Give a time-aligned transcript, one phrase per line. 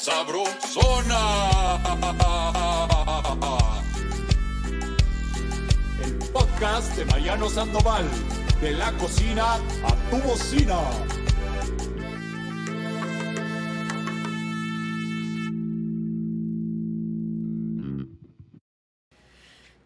[0.00, 1.20] sabrosona.
[6.02, 8.04] El podcast de Mariano Sandoval.
[8.62, 10.78] De la cocina a tu bocina.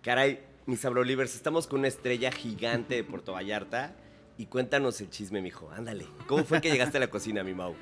[0.02, 3.96] Caray, mis sabrolivers, estamos con una estrella gigante de Puerto Vallarta.
[4.36, 5.70] Y cuéntanos el chisme, mijo.
[5.70, 6.06] Ándale.
[6.26, 7.74] ¿Cómo fue que llegaste a la cocina, mi Mau?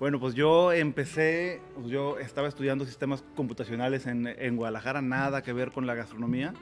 [0.00, 5.52] Bueno, pues yo empecé, pues yo estaba estudiando sistemas computacionales en, en, Guadalajara, nada que
[5.52, 6.54] ver con la gastronomía.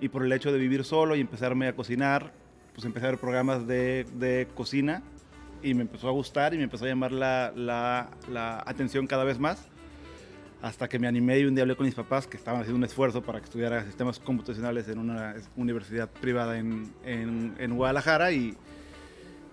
[0.00, 2.32] Y por el hecho de vivir solo y empezarme a cocinar,
[2.72, 5.02] pues empecé a ver programas de, de cocina
[5.62, 9.24] y me empezó a gustar y me empezó a llamar la, la, la, atención cada
[9.24, 9.68] vez más.
[10.62, 12.84] Hasta que me animé y un día hablé con mis papás que estaban haciendo un
[12.84, 18.56] esfuerzo para que estudiara sistemas computacionales en una universidad privada en, en, en Guadalajara y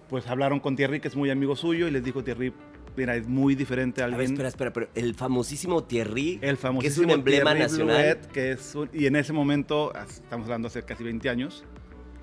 [0.10, 2.54] pues hablaron con Thierry, que es muy amigo suyo, y les dijo Thierry,
[2.98, 4.16] mira, es muy diferente a alguien.
[4.16, 7.72] A ver, espera, espera, pero el famosísimo Thierry, el famosísimo que es un emblema Thierry
[7.72, 7.96] nacional.
[7.98, 11.64] Bluet, que es un, y en ese momento, estamos hablando hace casi 20 años.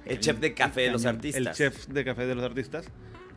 [0.05, 1.41] El chef de café de los artistas.
[1.41, 2.87] El chef de café de los artistas.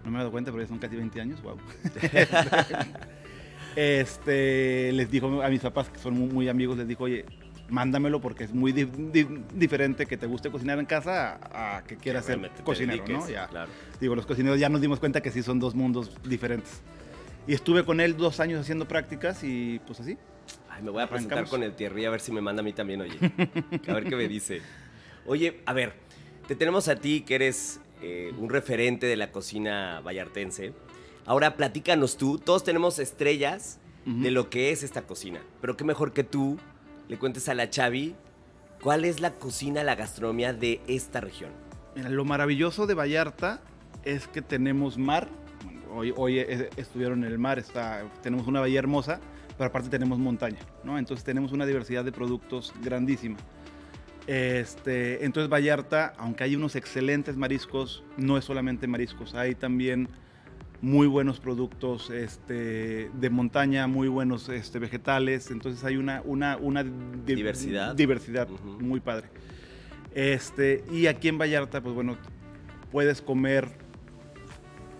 [0.03, 1.57] No me he dado cuenta, pero ya son casi 20 años, wow.
[3.75, 7.25] este, les dijo a mis papás, que son muy, muy amigos, les dijo, oye,
[7.69, 11.83] mándamelo porque es muy di di diferente que te guste cocinar en casa a, a
[11.83, 13.29] que quieras ser cocinero, dediques, ¿no?
[13.29, 13.47] Ya.
[13.47, 13.69] Claro.
[13.99, 16.81] Digo, los cocineros ya nos dimos cuenta que sí son dos mundos diferentes.
[17.47, 20.17] Y estuve con él dos años haciendo prácticas y pues así.
[20.69, 22.73] Ay, me voy a presentar con el Thierry a ver si me manda a mí
[22.73, 23.17] también, oye.
[23.87, 24.61] A ver qué me dice.
[25.25, 25.93] Oye, a ver,
[26.47, 30.73] te tenemos a ti que eres eh, un referente de la cocina vallartense.
[31.25, 34.21] Ahora platícanos tú, todos tenemos estrellas uh -huh.
[34.21, 36.57] de lo que es esta cocina, pero qué mejor que tú
[37.07, 38.15] le cuentes a la Chavi
[38.81, 41.51] cuál es la cocina, la gastronomía de esta región.
[41.95, 43.61] Mira, lo maravilloso de Vallarta
[44.03, 45.27] es que tenemos mar.
[45.93, 46.39] Hoy, hoy
[46.77, 49.19] estuvieron en el mar, está, tenemos una bahía hermosa,
[49.57, 50.97] pero aparte tenemos montaña, ¿no?
[50.97, 53.37] Entonces tenemos una diversidad de productos grandísima.
[54.27, 60.09] Este, entonces Vallarta, aunque hay unos excelentes mariscos, no es solamente mariscos, hay también
[60.81, 66.83] muy buenos productos este, de montaña, muy buenos este, vegetales, entonces hay una, una, una
[66.83, 66.91] di
[67.35, 68.79] diversidad, diversidad uh -huh.
[68.79, 69.29] muy padre.
[70.13, 72.17] Este, y aquí en Vallarta, pues bueno,
[72.91, 73.69] puedes comer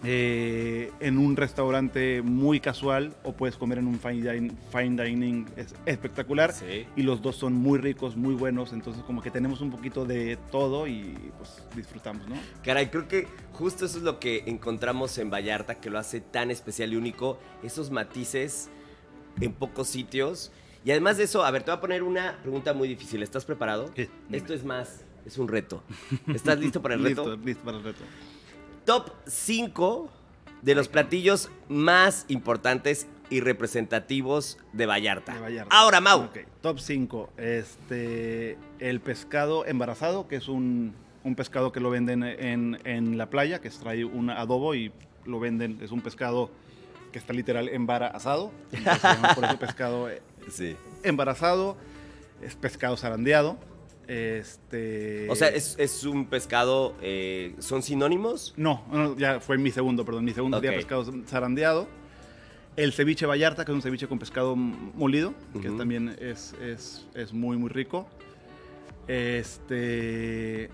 [0.04, 5.46] eh, en un restaurante muy casual o puedes comer en un fine dining, fine dining
[5.56, 6.86] es espectacular sí.
[6.96, 10.38] y los dos son muy ricos, muy buenos, entonces como que tenemos un poquito de
[10.52, 12.36] todo y pues disfrutamos, ¿no?
[12.64, 16.52] Caray, creo que justo eso es lo que encontramos en Vallarta que lo hace tan
[16.52, 18.70] especial y único, esos matices
[19.42, 20.52] en pocos sitios.
[20.86, 23.22] Y además de eso, a ver, te voy a poner una pregunta muy difícil.
[23.22, 23.92] ¿Estás preparado?
[23.96, 25.84] Sí, Esto es más, es un reto.
[26.34, 27.24] ¿Estás listo para el reto?
[27.26, 28.04] listo, listo para el reto
[28.88, 30.10] top 5
[30.62, 35.34] de los platillos más importantes y representativos de Vallarta.
[35.34, 35.76] De Vallarta.
[35.78, 36.24] Ahora, Mau.
[36.24, 36.46] Okay.
[36.62, 37.32] Top 5.
[37.36, 40.96] Este, el pescado embarazado, que es un,
[41.26, 44.94] un pescado que lo venden en, en, la playa, que extrae un adobo y
[45.26, 46.50] lo venden, es un pescado
[47.12, 47.68] que está literal
[49.04, 50.08] llama por eso pescado
[50.50, 50.78] sí.
[51.04, 51.76] embarazado.
[52.42, 53.58] Es pescado zarandeado.
[54.08, 55.30] Este...
[55.30, 58.54] O sea, ¿es, es un pescado, eh, son sinónimos?
[58.56, 60.70] No, no, ya fue mi segundo, perdón, mi segundo okay.
[60.70, 61.88] día pescado zarandeado.
[62.78, 65.62] El ceviche Vallarta, que es un ceviche con pescado molido, uh -huh.
[65.62, 68.08] que también es, es, es, muy, muy rico.
[69.08, 70.70] Este,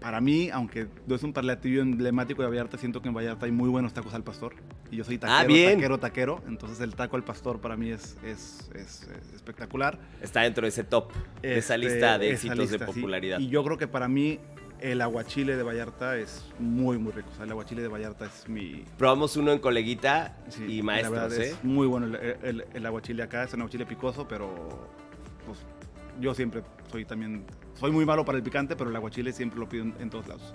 [0.00, 3.52] para mí, aunque no es un platillo emblemático de Vallarta, siento que en Vallarta hay
[3.52, 4.54] muy buenos tacos al pastor.
[4.90, 5.74] Y yo soy taquero, ah, bien.
[5.74, 6.42] taquero, taquero.
[6.46, 9.98] Entonces el taco al pastor para mí es, es, es espectacular.
[10.20, 13.38] Está dentro de ese top, este, de esa lista de éxitos lista, de popularidad.
[13.38, 13.44] Sí.
[13.44, 14.38] Y yo creo que para mí
[14.80, 17.28] el aguachile de Vallarta es muy, muy rico.
[17.32, 18.84] O sea, el aguachile de Vallarta es mi...
[18.98, 21.50] Probamos uno en coleguita sí, y maestros, la ¿eh?
[21.50, 23.44] Es muy bueno el, el, el, aguachile acá.
[23.44, 24.88] Es un aguachile picoso, pero
[25.46, 25.58] pues,
[26.20, 27.44] yo siempre soy también...
[27.74, 30.28] Soy muy malo para el picante, pero el aguachile siempre lo pido en, en todos
[30.28, 30.54] lados.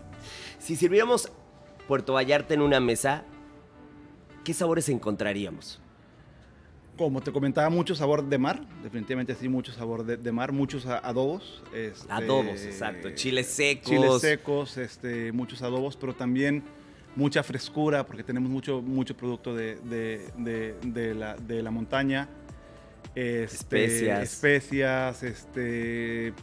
[0.60, 1.32] Si sirviéramos
[1.88, 3.26] Puerto Vallarta en una mesa,
[4.44, 5.80] ¿qué sabores encontraríamos?
[6.98, 10.86] Como te comentaba, mucho sabor de mar, definitivamente sí, mucho sabor de, de mar, muchos
[10.86, 11.64] adobos.
[11.74, 13.90] Este, adobos, exacto, chiles secos.
[13.90, 16.64] Chiles secos, este, muchos adobos, pero también
[17.16, 22.30] mucha frescura, porque tenemos mucho, mucho producto de, de, de la, de la montaña.
[23.16, 23.56] Este,
[23.86, 24.24] especias.
[24.24, 26.34] Especias, este,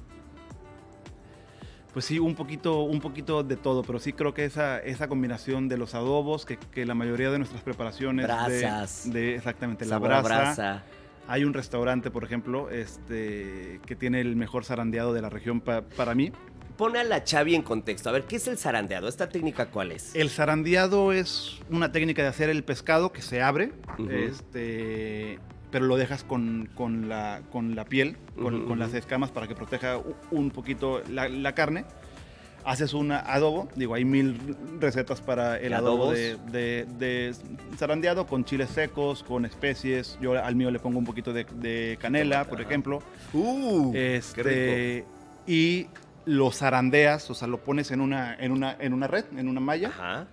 [1.99, 5.69] pues sí, un poquito, un poquito de todo, pero sí creo que esa, esa combinación
[5.69, 8.25] de los adobos, que, que la mayoría de nuestras preparaciones...
[8.25, 9.12] Brasas.
[9.12, 10.85] De, de exactamente, la brasa, brasa.
[11.27, 15.83] Hay un restaurante, por ejemplo, este, que tiene el mejor zarandeado de la región pa,
[15.83, 16.31] para mí.
[16.77, 18.11] Pone a la Chavi en contexto.
[18.11, 19.09] A ver, ¿qué es el zarandeado?
[19.09, 20.15] ¿Esta técnica cuál es?
[20.15, 23.73] El zarandeado es una técnica de hacer el pescado que se abre.
[24.09, 29.55] Este, pero lo dejas con, con la, con la piel, con, las escamas para que
[29.55, 29.99] proteja
[30.31, 31.85] un poquito la, la carne.
[32.65, 34.37] Haces un adobo, digo, hay mil
[34.79, 37.32] recetas para el ¿De adobo de, de, de
[37.79, 40.19] zarandeado con chiles secos, con especies.
[40.20, 42.69] Yo al mío le pongo un poquito de, de canela, por Ajá.
[42.69, 42.99] ejemplo.
[43.32, 44.43] Uh, qué Este,
[45.06, 45.09] rico.
[45.47, 45.87] y
[46.26, 49.61] lo zarandeas, o sea, lo pones en una, en una, en una red, en una
[49.61, 50.26] malla, Ajá.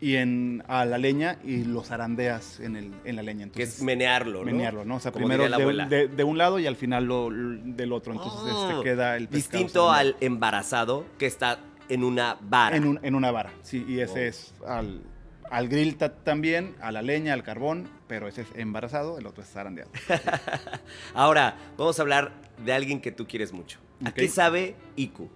[0.00, 3.44] Y en, a la leña y lo zarandeas en, el, en la leña.
[3.50, 4.44] Que Entonces, es menearlo, ¿no?
[4.46, 4.96] menearlo, ¿no?
[4.96, 8.12] O sea, Como primero de, de- de un lado y al final lo, del otro.
[8.14, 11.58] Entonces Oh, este, queda el pescado Distinto al embarazado que está
[11.88, 12.76] en una vara.
[12.76, 15.02] En, un- en una vara, sí, y ese es al,
[15.50, 19.42] al grill ta- también, a la leña, al carbón, pero ese es embarazado, el otro
[19.42, 19.90] es zarandeado.
[21.14, 22.32] Ahora, vamos a hablar
[22.64, 23.78] de alguien que tú quieres mucho.
[24.04, 25.28] ¿A qué sabe Iku?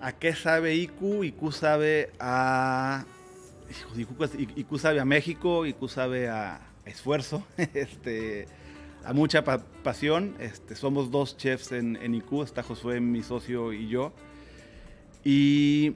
[0.00, 1.24] ¿A qué sabe IQ?
[1.24, 3.04] IQ sabe a.
[4.56, 8.46] IQ, sabe a México, IQ sabe a esfuerzo, este,
[9.04, 10.34] a mucha pa- pasión.
[10.40, 14.12] Este, somos dos chefs en, en IQ, está Josué, mi socio y yo.
[15.24, 15.94] Y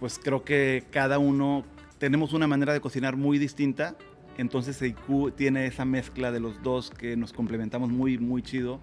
[0.00, 1.64] pues creo que cada uno
[1.98, 3.96] tenemos una manera de cocinar muy distinta.
[4.38, 8.80] Entonces IQ tiene esa mezcla de los dos que nos complementamos muy, muy chido.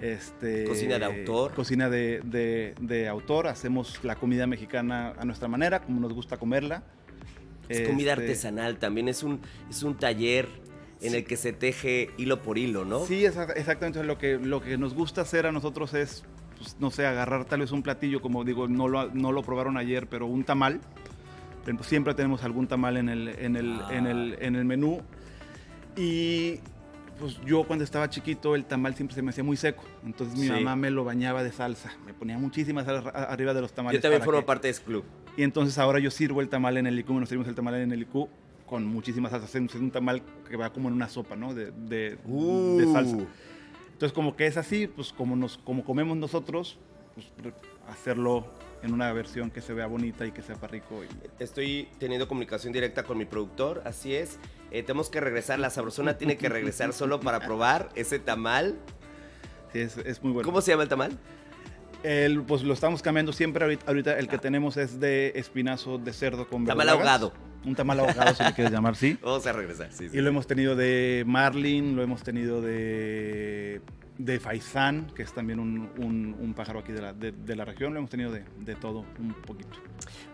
[0.00, 1.54] Este, Cocina de autor.
[1.54, 3.46] Cocina de, de- de autor.
[3.46, 6.82] Hacemos la comida mexicana a nuestra manera, como nos gusta comerla.
[7.68, 9.40] Es comida Este, artesanal, también es un,
[9.70, 10.48] es un taller
[11.00, 13.04] en el que se teje hilo por hilo, ¿no?
[13.06, 14.02] Sí, exa- exactamente.
[14.04, 16.24] Lo que, lo que nos gusta hacer a nosotros es,
[16.58, 19.76] pues, no sé, agarrar tal vez un platillo, como digo, no lo, no lo probaron
[19.76, 20.80] ayer, pero un tamal.
[21.62, 25.02] Ejemplo, Siempre tenemos algún tamal en el, en el, en el, en el menú.
[25.96, 26.60] Y
[27.18, 29.82] pues yo cuando estaba chiquito el tamal siempre se me hacía muy seco.
[30.04, 30.52] Entonces mi Sí.
[30.52, 31.92] mamá me lo bañaba de salsa.
[32.04, 33.98] Me ponía muchísima salsa arriba de los tamales.
[33.98, 35.04] Yo también formo que- parte de ese club.
[35.36, 37.92] Y entonces ahora yo sirvo el tamal en el IQ, nos servimos el tamal en
[37.92, 38.28] el IQ
[38.66, 39.54] con muchísimas salsas.
[39.54, 41.54] Es un tamal que va como en una sopa, ¿no?
[41.54, 43.16] De, de, de salsa.
[43.16, 43.26] Uh,
[43.92, 46.78] Entonces como que es así, pues como, nos, como comemos nosotros,
[47.14, 47.26] pues
[47.88, 48.46] hacerlo
[48.82, 51.02] en una versión que se vea bonita y que sepa rico.
[51.04, 54.38] y- Estoy teniendo comunicación directa con mi productor, así es.
[54.70, 58.74] Eh, tenemos que regresar, la sabrosona tiene que regresar solo para probar ese tamal.
[59.72, 60.46] sí, es, es muy bueno.
[60.46, 61.16] ¿Cómo se llama el tamal?
[62.02, 63.64] El, pues lo estamos cambiando siempre.
[63.64, 67.32] Ahorita, ahorita el que tenemos es de espinazo de cerdo con Tamal ahogado.
[67.64, 69.18] Un tamal ahogado, si le quieres llamar, sí.
[69.22, 70.16] Vamos a regresar, sí, sí.
[70.16, 73.80] Y lo hemos tenido de marlin, lo hemos tenido de,
[74.18, 77.64] de faisán, que es también un, un- un pájaro aquí de la, de, de la
[77.64, 77.92] región.
[77.92, 79.70] Lo hemos tenido de, de todo un poquito.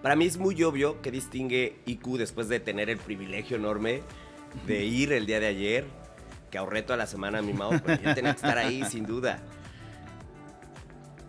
[0.03, 4.03] Para mí es muy obvio que distingue IQ después de tener el privilegio enorme
[4.67, 5.87] de ir el día de ayer,
[6.51, 9.07] que ahorré toda la semana a mi Mao, pero yo tenía que estar ahí sin
[9.07, 9.41] duda.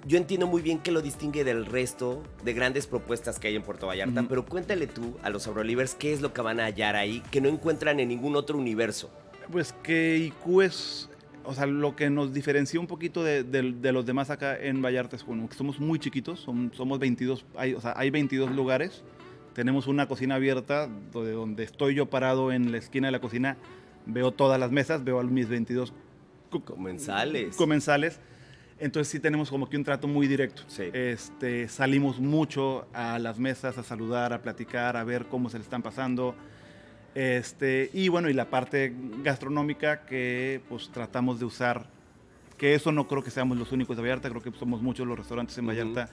[0.06, 3.62] Yo entiendo muy bien que lo distingue del resto de grandes propuestas que hay en
[3.64, 6.96] Puerto Vallarta, pero cuéntale tú a los Abrolivers qué es lo que van a hallar
[6.98, 9.10] ahí que no encuentran en ningún otro universo.
[9.50, 11.10] Pues que IQ es,
[11.46, 14.82] o sea, lo que nos diferencia un poquito de, de- de los demás acá en
[14.82, 18.52] Vallarta es bueno, que somos muy chiquitos, son- somos 22, hay, o sea, hay 22
[18.52, 19.04] lugares,
[19.54, 23.56] tenemos una cocina abierta donde, donde estoy yo parado en la esquina de la cocina,
[24.06, 25.94] veo todas las mesas, veo a mis 22
[26.50, 27.56] co- Comensales.
[27.56, 28.20] comensales.
[28.80, 30.64] Entonces sí tenemos como que un trato muy directo.
[30.68, 30.84] Sí.
[30.94, 35.64] Este, salimos mucho a las mesas a saludar, a platicar, a ver cómo se le
[35.64, 36.36] están pasando.
[37.16, 38.94] Este, y bueno, y la parte
[39.24, 41.86] gastronómica que pues tratamos de usar,
[42.58, 45.18] que eso no creo que seamos los únicos de Vallarta, creo que somos muchos los
[45.18, 45.68] restaurantes en.
[45.68, 46.10] Vallarta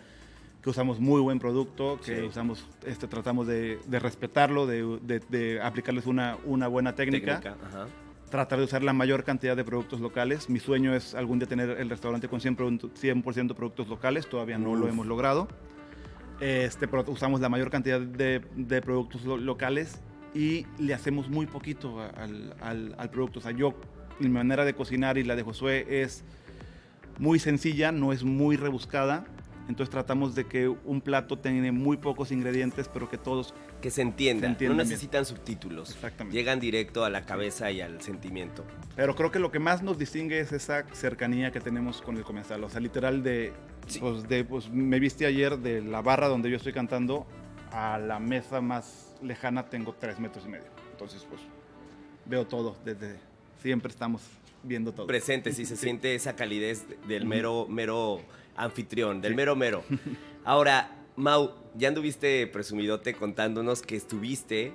[0.63, 2.23] que usamos muy buen producto, que Sí.
[2.27, 7.87] usamos, este, tratamos de, de respetarlo, de, de- de aplicarles una, una buena técnica Ajá.
[8.31, 10.49] Tratar de usar la mayor cantidad de productos locales.
[10.49, 13.23] Mi sueño es algún día tener el restaurante con 100%, 100
[13.55, 15.49] productos locales, todavía no lo hemos logrado.
[16.41, 20.01] Este, pero usamos la mayor cantidad de, de productos lo- locales
[20.35, 23.41] y le hacemos muy poquito al, al- al producto.
[23.41, 23.75] O sea, yo,
[24.21, 26.25] mi manera de cocinar y la de Josué es
[27.19, 29.25] muy sencilla, no es muy rebuscada.
[29.71, 34.03] Entonces tratamos de que un plato tenga muy pocos ingredientes, pero que todos Que se
[34.03, 34.47] entienda.
[34.47, 34.89] Se entienda no bien.
[34.91, 35.91] necesitan subtítulos.
[35.95, 36.37] Exactamente.
[36.37, 38.65] Llegan directo a la cabeza y al sentimiento.
[38.97, 42.25] Pero creo que lo que más nos distingue es esa cercanía que tenemos con el
[42.25, 42.63] comensal.
[42.65, 43.53] O sea, literal de,
[43.87, 43.99] Sí.
[44.01, 47.27] pues, de, pues, me viste ayer de la barra donde yo estoy cantando
[47.73, 50.67] a la mesa más lejana tengo tres metros y medio.
[50.93, 51.41] Entonces, pues,
[52.27, 53.17] veo todo desde,
[53.63, 54.23] siempre estamos
[54.63, 55.07] viendo todo.
[55.07, 55.85] presente, sí se Sí.
[55.85, 58.21] siente esa calidez del mero, mero
[58.57, 59.85] anfitrión, del mero mero.
[60.45, 64.73] Ahora, Mau, ya anduviste presumidote contándonos que estuviste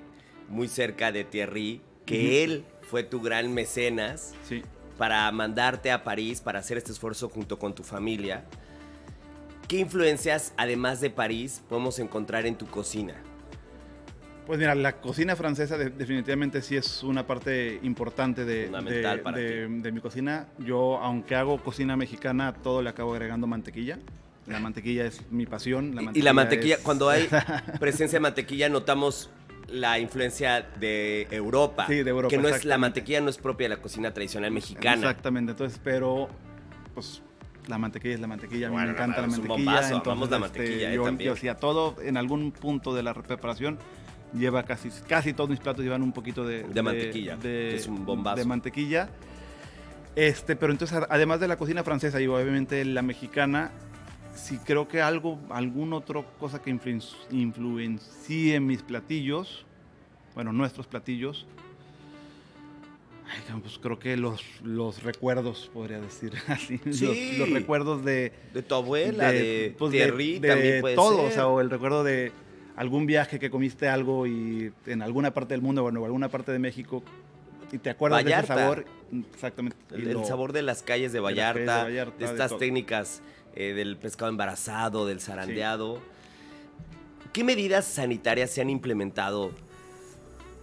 [0.49, 4.61] muy cerca de Thierry, que él fue tu gran mecenas Sí.
[4.97, 8.45] para mandarte a París, para hacer este esfuerzo junto con tu familia.
[9.67, 13.15] ¿Qué influencias, además de París, podemos encontrar en tu cocina?
[14.45, 19.37] Pues mira, la cocina francesa de- definitivamente sí es una parte importante de, de- para
[19.37, 20.47] de- mi cocina.
[20.59, 23.97] Yo, aunque hago cocina mexicana, todo le acabo agregando mantequilla.
[24.45, 25.97] La mantequilla es mi pasión.
[26.13, 27.27] Y- y la mantequilla, es- cuando hay
[27.79, 29.31] presencia de mantequilla, notamos
[29.67, 31.87] la influencia de Europa.
[31.87, 34.51] Sí, de Europa, Que no es, la mantequilla no es propia de la cocina tradicional
[34.51, 34.93] mexicana.
[35.09, 36.29] Exactamente, entonces, pero
[36.93, 37.23] pues
[37.67, 39.55] la mantequilla es la mantequilla, a mí Bueno, me encanta la mantequilla.
[39.55, 43.15] bombazo, entonces, la este, mantequilla, eh, yo, yo hacía todo, en algún punto de la
[43.15, 43.79] preparación,
[44.33, 48.05] lleva casi, casi todos mis platos llevan un poquito de, De mantequilla, que es un
[48.05, 48.37] bombazo.
[48.37, 49.09] De mantequilla.
[50.15, 53.71] Este, pero entonces, además de la cocina francesa y obviamente la mexicana,
[54.33, 59.65] sí creo que algo, algún otro cosa que influen- influencie mis platillos,
[60.33, 61.45] bueno, nuestros platillos,
[63.27, 66.79] Ay, pues creo que los, los recuerdos, podría decir así.
[66.85, 67.35] los- Sí.
[67.39, 68.31] Los, recuerdos de.
[68.53, 71.17] De tu abuela, de, pues, de- Thierry, de también puede todo.
[71.17, 71.25] ser.
[71.25, 72.31] O sea, o el recuerdo de
[72.75, 76.51] algún viaje que comiste algo y en alguna parte del mundo, bueno, o alguna parte
[76.51, 77.03] de México,
[77.71, 78.55] y te acuerdas Vallarta.
[78.55, 78.85] de ese sabor.
[79.33, 79.77] Exactamente.
[79.91, 83.21] El, sabor de las calles de Vallarta, de, Vallarta, de estas técnicas
[83.55, 85.99] eh, del pescado embarazado, del zarandeado.
[87.33, 89.51] ¿Qué medidas sanitarias se han implementado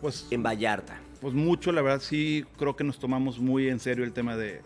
[0.00, 0.98] Pues, en Vallarta?
[1.20, 4.60] pues mucho, la verdad sí creo que nos tomamos muy en serio el tema de-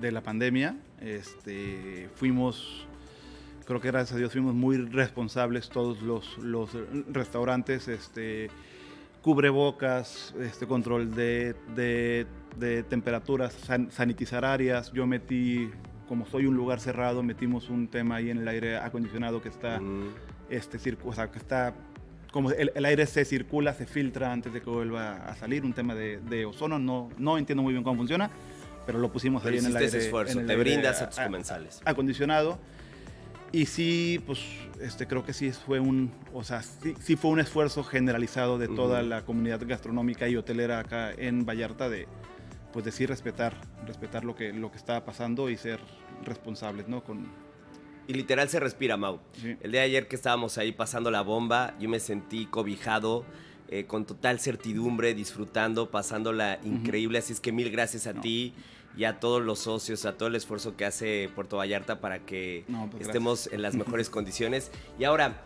[0.00, 0.76] de la pandemia.
[1.00, 2.86] Este, fuimos,
[3.70, 6.70] creo que gracias a Dios fuimos muy responsables todos los, los
[7.12, 8.50] restaurantes, este,
[9.22, 12.26] cubrebocas, este, control de, de-
[12.58, 14.90] de temperaturas, san- sanitizar áreas.
[14.92, 15.70] Yo metí,
[16.08, 19.78] como soy un lugar cerrado, metimos un tema ahí en el aire acondicionado que está
[19.78, 20.08] Mm,
[20.48, 21.72] este o sea, que está
[22.32, 25.72] como el, el aire se circula, se filtra antes de que vuelva a salir, un
[25.72, 28.30] tema de, de ozono, no, no entiendo muy bien cómo funciona,
[28.84, 29.86] pero lo pusimos pero ahí en el aire.
[29.86, 31.80] ese esfuerzo, en el te aire brindas a tus comensales.
[31.84, 32.58] acondicionado.
[33.52, 34.38] Y sí, pues
[34.80, 38.68] este, creo que sí fue un, o sea, sí, sí fue un esfuerzo generalizado de
[38.68, 39.08] toda Ujú.
[39.08, 42.06] la comunidad gastronómica y hotelera acá en Vallarta de,
[42.72, 45.80] pues de sí respetar, respetar lo que, lo que estaba pasando y ser
[46.24, 47.02] responsables, ¿no?
[47.02, 47.26] Con,
[48.06, 49.18] Y literal se respira, Mau.
[49.32, 49.56] sí.
[49.60, 53.24] El día de ayer que estábamos ahí pasando la bomba, yo me sentí cobijado,
[53.68, 57.18] eh, con total certidumbre, disfrutando, pasándola increíble.
[57.18, 58.20] Así es que mil gracias a No.
[58.20, 58.52] ti
[58.96, 62.64] y a todos los socios, a todo el esfuerzo que hace Puerto Vallarta para que
[62.68, 64.70] No, pues, estemos en las mejores condiciones.
[64.98, 65.42] Y ahora,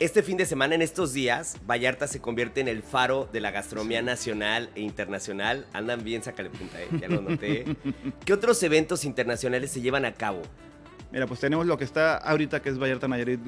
[0.00, 3.50] este fin de semana, en estos días, Vallarta se convierte en el faro de la
[3.50, 5.66] gastronomía nacional e internacional.
[5.72, 6.88] Andan bien, sácale punta, ¿eh?
[7.00, 7.64] ya lo noté.
[8.24, 10.42] ¿Qué otros eventos internacionales se llevan a cabo?
[11.10, 13.40] Mira, pues tenemos lo que está ahorita, que es Vallarta Nayarit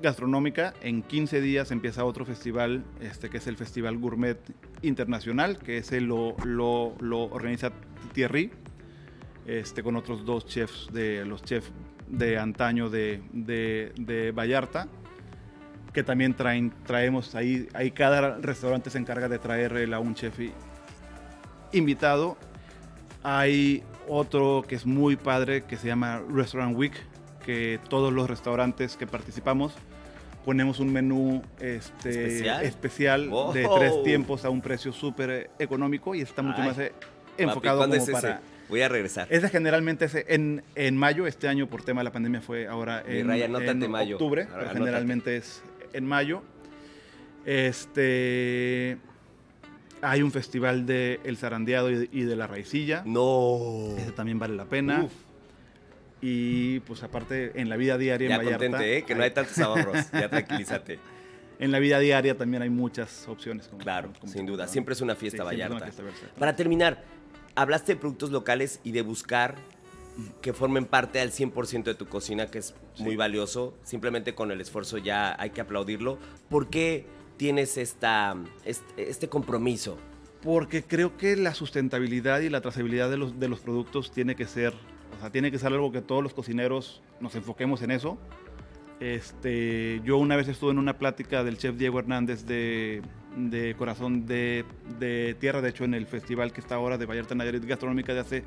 [0.00, 0.74] Gastronómica.
[0.82, 4.38] En 15 días empieza otro festival, este, que es el Festival Gourmet
[4.82, 7.72] Internacional, que ese lo, lo, lo organiza
[8.12, 8.50] Thierry,
[9.46, 11.70] este, con otros dos chefs, de los chefs
[12.06, 14.88] de antaño de, de, de Vallarta,
[15.92, 20.38] que también traen, traemos ahí, ahí cada restaurante se encarga de traer a un chef
[21.72, 22.36] invitado.
[23.22, 26.94] Hay otro que es muy padre que se llama Restaurant Week,
[27.44, 29.74] que todos los restaurantes que participamos
[30.44, 32.64] ponemos un menú este, ¿Especial?
[32.64, 36.78] especial de tres tiempos a un precio súper eh, económico y está mucho Ay, más
[37.46, 38.40] Papi, enfocado ¿cuándo como es para...
[38.68, 39.26] Voy a regresar.
[39.30, 43.02] Ese generalmente es en, en mayo, este año por tema de la pandemia fue ahora
[43.06, 44.16] en, en mayo.
[44.16, 45.62] octubre, Ahora, pero generalmente es
[45.94, 46.42] en mayo.
[47.46, 48.98] Este
[50.00, 53.02] hay un festival de el zarandeado y, y de la raicilla.
[53.06, 53.94] No.
[53.96, 55.04] Ese también vale la pena.
[55.04, 55.12] Uf.
[56.20, 58.66] Y pues aparte en la vida diaria Ya en Vallarta.
[58.66, 59.02] contente, ¿eh?
[59.04, 60.10] Que no hay tantos ahorros.
[60.12, 60.98] Ya tranquilízate.
[61.58, 63.66] En la vida diaria también hay muchas opciones.
[63.68, 64.68] como- Claro, como- sin duda.
[64.68, 65.88] Siempre es una fiesta Vallarta.
[66.38, 67.02] Para terminar,
[67.58, 69.56] hablaste de productos locales y de buscar
[70.40, 73.74] que formen parte al 100% de tu cocina, que es muy valioso.
[73.82, 76.18] Simplemente con el esfuerzo ya hay que aplaudirlo.
[76.48, 79.98] ¿Por qué tienes esta, este, este compromiso?
[80.40, 84.46] Porque creo que la sustentabilidad y la trazabilidad de los, de los productos tiene que
[84.46, 84.72] ser,
[85.16, 88.18] o sea, tiene que ser algo que todos los cocineros nos enfoquemos en eso.
[89.00, 93.00] Este, yo una vez estuve en una plática del chef Diego Hernández de,
[93.36, 94.64] de Corazón de,
[94.98, 98.20] de Tierra, de hecho en el festival que está ahora de Vallarta Nayarit Gastronómica de
[98.20, 98.44] hace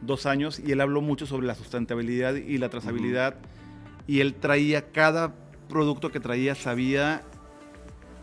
[0.00, 3.36] dos años, y él habló mucho sobre la sustentabilidad y la trazabilidad,
[4.08, 5.32] y él traía cada
[5.68, 7.22] producto que traía, sabía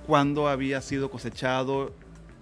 [0.06, 1.94] cuándo había sido cosechado,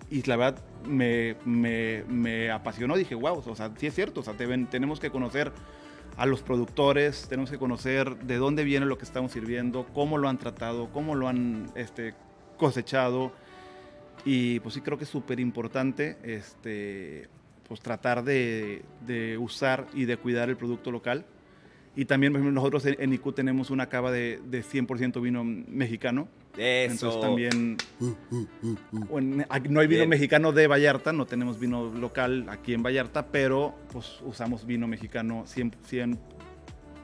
[0.10, 2.98] y la verdad me, me, me apasionó.
[2.98, 5.52] Dije, wow, o sea, sí es cierto, o sea, deben- tenemos que conocer
[6.20, 10.28] a los productores, tenemos que conocer de dónde viene lo que estamos sirviendo, cómo lo
[10.28, 12.14] han tratado, cómo lo han este,
[12.58, 13.32] cosechado.
[14.26, 17.30] Y pues sí creo que es súper importante este,
[17.70, 21.26] pues tratar de, de usar y de cuidar el producto local.
[21.96, 26.28] Y también nosotros en, en IQ tenemos una cava de, de 100% vino mexicano
[26.58, 26.92] Eso.
[26.92, 27.78] Entonces también
[28.92, 30.10] bueno, no hay vino Bien.
[30.10, 35.46] mexicano de Vallarta, no tenemos vino local aquí en Vallarta, pero pues usamos vino mexicano
[35.46, 36.18] 100%,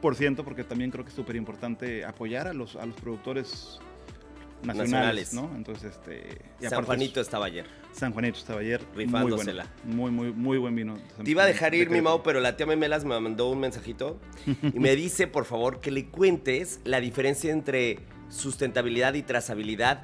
[0.02, 3.80] 100% porque también creo que es súper importante apoyar a los, a los productores
[4.64, 5.34] Nacionales.
[5.34, 5.56] nacionales, ¿no?
[5.56, 6.42] Entonces, este...
[6.60, 7.66] y San Juanito estaba ayer.
[7.92, 8.82] San Juanito estaba ayer.
[8.96, 9.68] Rifándosela.
[9.84, 10.12] Muy, bueno.
[10.12, 10.98] muy, muy, muy buen vino.
[11.24, 12.02] Te iba a dejar De ir, mi.
[12.02, 14.20] Mau, pero la tía Memelas me mandó un mensajito
[14.74, 18.00] y me dice, por favor, que le cuentes la diferencia entre
[18.36, 20.04] sustentabilidad y trazabilidad.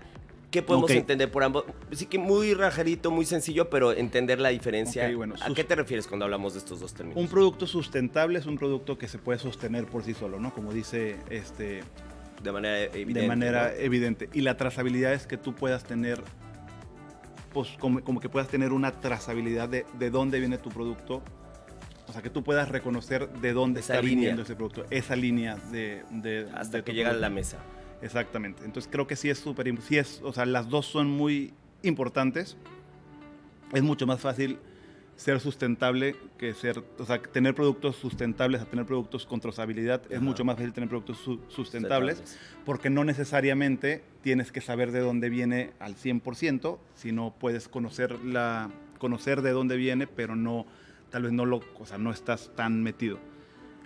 [0.51, 1.63] ¿Qué podemos entender por ambos?
[1.93, 5.09] Sí que muy rajarito, muy sencillo, pero entender la diferencia.
[5.15, 7.21] Bueno, ¿A qué te refieres cuando hablamos de estos dos términos?
[7.21, 10.53] Un producto sustentable es un producto que se puede sostener por sí solo, ¿no?
[10.53, 11.83] Como dice este,
[12.43, 13.21] de manera evidente.
[13.21, 13.81] de manera ¿no?
[13.81, 14.29] evidente.
[14.33, 16.21] Y la trazabilidad es que tú puedas tener,
[17.53, 21.23] pues como, como que puedas tener una trazabilidad de, de dónde viene tu producto.
[22.09, 24.15] O sea, que tú puedas reconocer de dónde Esa está línea.
[24.17, 26.03] viniendo ese producto, esa línea de...
[26.09, 27.59] de Hasta de que llega a la mesa.
[28.01, 28.63] Exactamente.
[28.65, 31.53] Entonces creo que sí es súper, sí es, o sea, las dos son muy
[31.83, 32.57] importantes.
[33.73, 34.57] Es mucho más fácil
[35.15, 40.01] ser sustentable que ser, o sea, tener productos sustentables a tener productos con trazabilidad.
[40.09, 42.39] Es mucho más fácil tener productos su- sustentables Sustentables.
[42.65, 48.71] porque no necesariamente tienes que saber de dónde viene al 100%, sino puedes conocer la
[48.97, 50.65] conocer de dónde viene, pero no
[51.11, 53.19] tal vez no lo, o sea, no estás tan metido.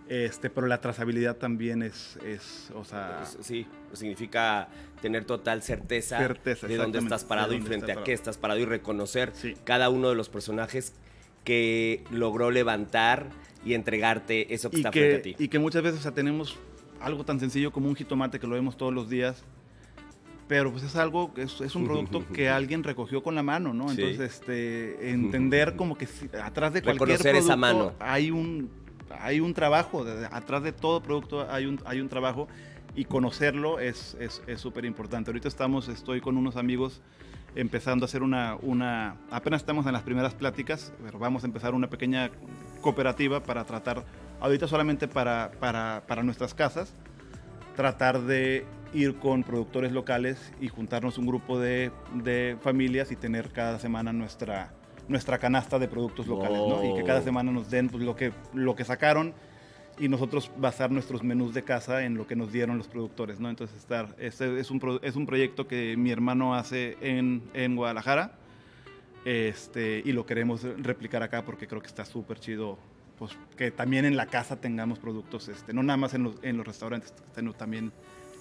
[0.08, 4.68] Este, pero la trazabilidad también es, es o sea, sí, significa
[5.02, 8.38] tener total certeza, Certeza, de dónde estás parado de y dónde frente a qué estás
[8.38, 9.56] parado y reconocer Sí.
[9.64, 10.94] cada uno de los personajes
[11.44, 13.30] que logró levantar
[13.66, 15.44] y entregarte eso que y está frente a que, ti.
[15.44, 16.56] y que muchas veces o sea, tenemos
[17.02, 19.44] algo tan sencillo como un jitomate que lo vemos todos los días,
[20.48, 23.90] pero pues es algo, es, es un producto que alguien recogió con la mano, ¿no?
[23.90, 24.02] Sí.
[24.04, 26.08] Entonces, este, entender como que
[26.44, 27.94] atrás de cualquier Reconocer producto esa mano.
[28.00, 28.70] hay un,
[29.10, 32.48] hay un trabajo, de- atrás de todo producto hay un, hay un trabajo
[32.96, 35.30] y conocerlo es es súper importante.
[35.30, 37.02] Ahorita estamos, estoy con unos amigos
[37.56, 41.90] empezando a hacer una, una, apenas estamos en las primeras pláticas, vamos a empezar una
[41.90, 42.30] pequeña
[42.82, 44.04] cooperativa para tratar,
[44.42, 46.94] ahorita solamente para, para, para nuestras casas,
[47.76, 53.52] tratar de ir con productores locales y juntarnos un grupo de, de familias y tener
[53.52, 54.74] cada semana nuestra,
[55.08, 56.84] nuestra canasta de productos locales, ¿no?
[56.84, 59.34] Y que cada semana nos den pues, lo, que, lo que sacaron
[60.00, 63.50] y nosotros basar nuestros menús de casa en lo que nos dieron los productores, ¿no?
[63.50, 67.76] Entonces, estar, este es un, pro- es un proyecto que mi hermano hace en, en
[67.76, 68.34] Guadalajara
[69.24, 72.78] este, y lo queremos replicar acá porque creo que está súper chido,
[73.18, 76.58] pues que también en la casa tengamos productos, este, no nada más en los, en
[76.58, 77.92] los restaurantes, sino también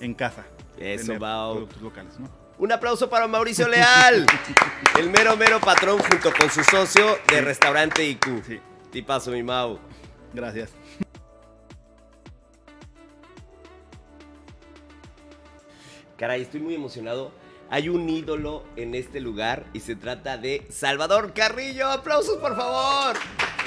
[0.00, 0.44] en casa.
[0.78, 1.54] Eso, Bao.
[1.54, 2.28] Productos locales, ¿no?
[2.58, 4.26] Un aplauso para Mauricio Leal,
[4.98, 8.44] el mero mero patrón junto con su socio de Restaurante IQ.
[8.46, 8.60] Sí,
[8.92, 9.78] Tipazo, mi Mau.
[10.32, 10.70] gracias.
[16.16, 17.32] Caray, estoy muy emocionado.
[17.70, 21.88] Hay un ídolo en este lugar y se trata de Salvador Carrillo.
[21.90, 23.16] ¡Aplausos, por favor!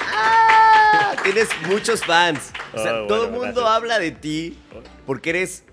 [0.00, 1.14] ¡Ah!
[1.22, 2.52] Tienes muchos fans.
[2.72, 3.76] O sea, todo el bueno, mundo gracias.
[3.76, 4.58] habla de ti
[5.04, 5.64] porque eres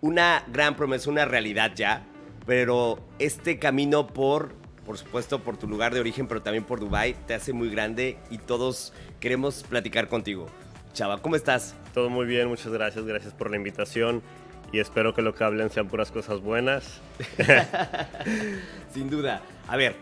[0.00, 2.06] una gran promesa, una realidad ya.
[2.50, 4.50] Pero este camino por,
[4.84, 8.18] por supuesto, por tu lugar de origen, pero también por Dubai, te hace muy grande
[8.28, 10.48] y todos queremos platicar contigo.
[10.92, 11.76] Chava, ¿cómo estás?
[11.94, 14.20] Todo muy bien, muchas gracias, gracias por la invitación
[14.72, 17.00] y espero que lo que hablen sean puras cosas buenas.
[18.92, 19.42] Sin duda.
[19.68, 19.94] A ver,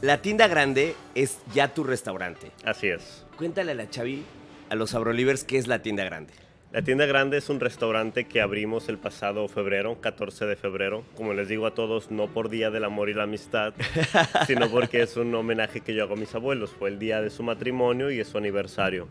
[0.00, 2.50] la tienda grande es ya tu restaurante.
[2.64, 3.24] Así es.
[3.36, 4.24] Cuéntale a la Chavi,
[4.70, 6.32] a los Abrolivers, qué es la tienda grande.
[6.72, 11.04] La tienda grande es un restaurante que abrimos el pasado febrero, 14 de febrero.
[11.16, 13.74] Como les digo a todos, no por Día del Amor y la Amistad,
[14.46, 16.70] sino porque es un homenaje que yo hago a mis abuelos.
[16.70, 19.06] Fue el día de su matrimonio y es su aniversario.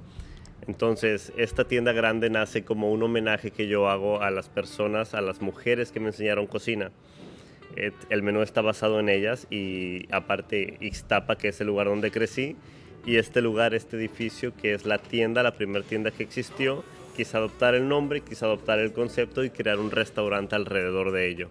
[0.65, 5.21] Entonces, esta tienda grande nace como un homenaje que yo hago a las personas, a
[5.21, 6.89] las mujeres que me enseñaron cocina.
[8.09, 12.55] El menú está basado en ellas y aparte Ixtapa, que es el lugar donde crecí,
[13.05, 16.83] y este lugar, este edificio, que es la tienda, la primera tienda que existió,
[17.21, 21.49] quise adoptar el nombre, quise adoptar el concepto y crear un restaurante alrededor de ello.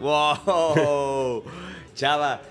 [0.00, 1.44] ¡Wow!
[1.94, 2.42] Chava,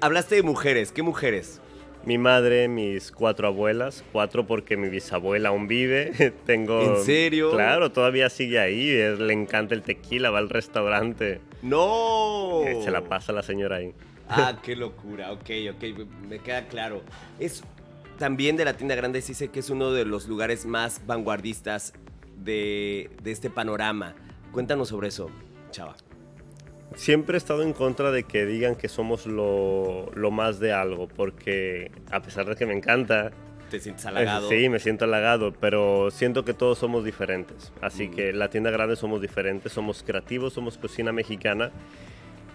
[0.00, 0.90] hablaste de mujeres.
[0.90, 1.60] ¿Qué mujeres?
[2.06, 6.32] Mi madre, mis cuatro abuelas, cuatro porque mi bisabuela aún vive.
[6.46, 6.80] Tengo.
[6.80, 7.50] ¿En serio?
[7.50, 8.88] Claro, todavía sigue ahí.
[8.88, 11.42] es- le encanta el tequila, va al restaurante.
[11.60, 12.62] ¡No!
[12.82, 13.92] Se la pasa la señora ahí.
[14.30, 15.30] Ah, qué locura.
[15.32, 17.02] Ok, ok, me queda claro.
[17.38, 17.62] Es
[18.18, 21.94] también de la tienda grande, sí sé que es uno de los lugares más vanguardistas
[22.36, 24.14] de, de este panorama.
[24.52, 25.30] Cuéntanos sobre eso,
[25.70, 25.96] Chava.
[26.96, 31.06] Siempre he estado en contra de que digan que somos lo, lo más de algo,
[31.06, 33.30] porque a pesar de que me encanta,
[33.70, 34.48] ¿Te sientes halagado?
[34.48, 37.72] sí, me siento halagado, pero siento que todos somos diferentes.
[37.82, 38.14] Así Mm.
[38.14, 41.70] que la tienda grande somos diferentes, somos creativos, somos cocina mexicana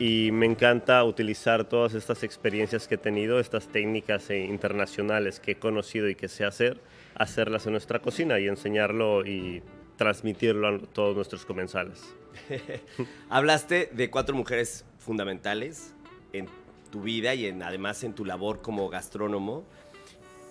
[0.04, 5.52] y me encanta utilizar todas estas experiencias que he tenido, estas técnicas eh, internacionales que
[5.52, 6.82] he conocido y que sé hacer,
[7.16, 9.64] hacerlas en nuestra cocina y enseñarlo y
[9.96, 12.04] transmitirlo a todos nuestros comensales.
[13.30, 15.94] Hablaste de cuatro mujeres fundamentales
[16.34, 16.50] en
[16.92, 19.64] tu vida y en, además en tu labor como gastrónomo.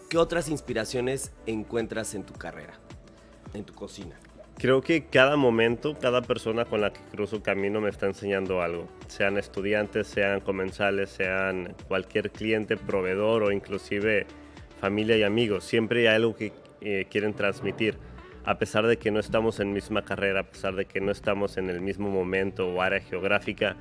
[0.09, 2.81] ¿Qué otras inspiraciones encuentras en tu carrera,
[3.53, 4.17] en tu cocina?
[4.59, 8.87] Creo que cada momento, cada persona con la que cruzo camino me está enseñando algo.
[9.09, 14.27] Sean estudiantes, sean comensales, sean cualquier cliente, proveedor o inclusive
[14.81, 15.65] familia y amigos.
[15.65, 17.97] Siempre hay algo que eh, quieren transmitir.
[18.45, 21.57] A pesar de que no estamos en misma carrera, a pesar de que no estamos
[21.57, 23.77] en el mismo momento o área geográfica,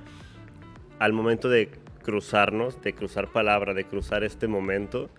[0.99, 1.69] al momento de
[2.03, 5.09] cruzarnos, de cruzar palabra, de cruzar este momento,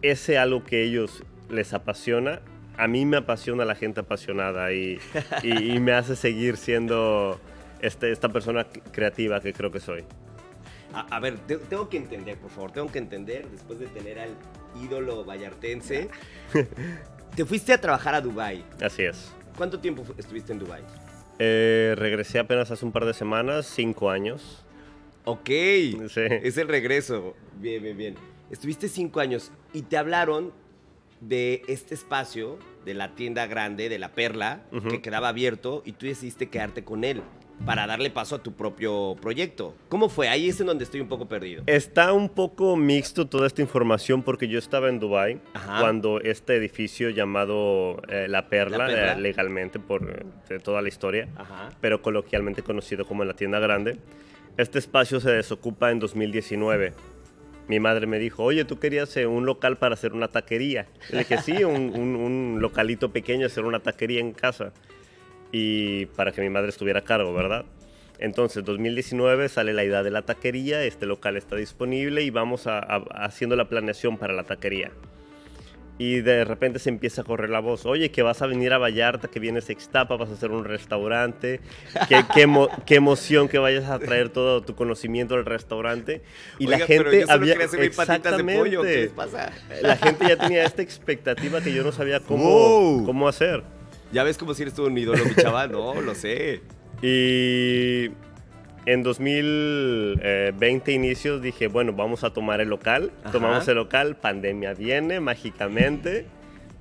[0.00, 2.40] ese algo que ellos les apasiona,
[2.80, 4.98] a mí me apasiona la gente apasionada y,
[5.42, 7.38] y, me hace seguir siendo
[7.80, 10.04] este, esta persona creativa que creo que soy.
[10.92, 14.30] A, ver, tengo que entender, por favor, tengo que entender, después de tener al
[14.82, 16.08] ídolo vallartense,
[17.36, 18.64] te fuiste a trabajar a Dubai.
[18.82, 19.30] Así es.
[19.56, 20.82] ¿Cuánto tiempo estuviste en Dubai?
[21.38, 24.64] Eh, regresé apenas hace un par de semanas, cinco años.
[25.26, 26.22] Ok, sí.
[26.42, 27.36] es el regreso.
[27.58, 28.14] Bien, bien, bien.
[28.50, 30.52] Estuviste cinco años y te hablaron
[31.20, 36.06] de este espacio, de la tienda grande, de la Perla, que quedaba abierto y tú
[36.06, 37.22] decidiste quedarte con él
[37.66, 39.74] para darle paso a tu propio proyecto.
[39.88, 40.28] ¿Cómo fue?
[40.28, 41.62] Ahí es en donde estoy un poco perdido.
[41.66, 45.40] Está un poco mixto toda esta información porque yo estaba en Dubai
[45.78, 50.24] cuando este edificio llamado eh, La Perla, eh, legalmente por
[50.62, 51.28] toda la historia,
[51.80, 53.98] pero coloquialmente conocido como la tienda grande,
[54.56, 56.94] este espacio se desocupa en 2019
[57.70, 60.88] mi madre me dijo, oye, tú querías eh, un local para hacer una taquería.
[61.10, 64.72] Le dije, sí, un, localito pequeño, hacer una taquería en casa.
[65.52, 67.64] Y para que mi madre estuviera a cargo, ¿verdad?
[68.18, 72.80] Entonces, 2019 sale la idea de la taquería, este local está disponible y vamos a,
[72.80, 74.90] haciendo la planeación para la taquería
[76.00, 78.78] y de repente se empieza a correr la voz, oye, que vas a venir a
[78.78, 81.60] Vallarta, que vienes a Ixtapa, vas a hacer un restaurante,
[82.08, 82.24] qué,
[82.86, 86.22] qué, emoción que vayas a traer todo tu conocimiento al restaurante.
[86.58, 87.52] Y la gente había...
[87.52, 89.12] Exactamente.
[89.82, 93.62] La gente ya tenía esta expectativa que yo no sabía cómo, cómo hacer.
[94.10, 96.62] Ya ves como si eres tú un ídolo, mi chaval, no, lo sé.
[97.02, 98.08] Y
[98.86, 103.10] en 2020 inicios dije, bueno, vamos a tomar el local.
[103.32, 106.26] Tomamos el local, pandemia viene mágicamente.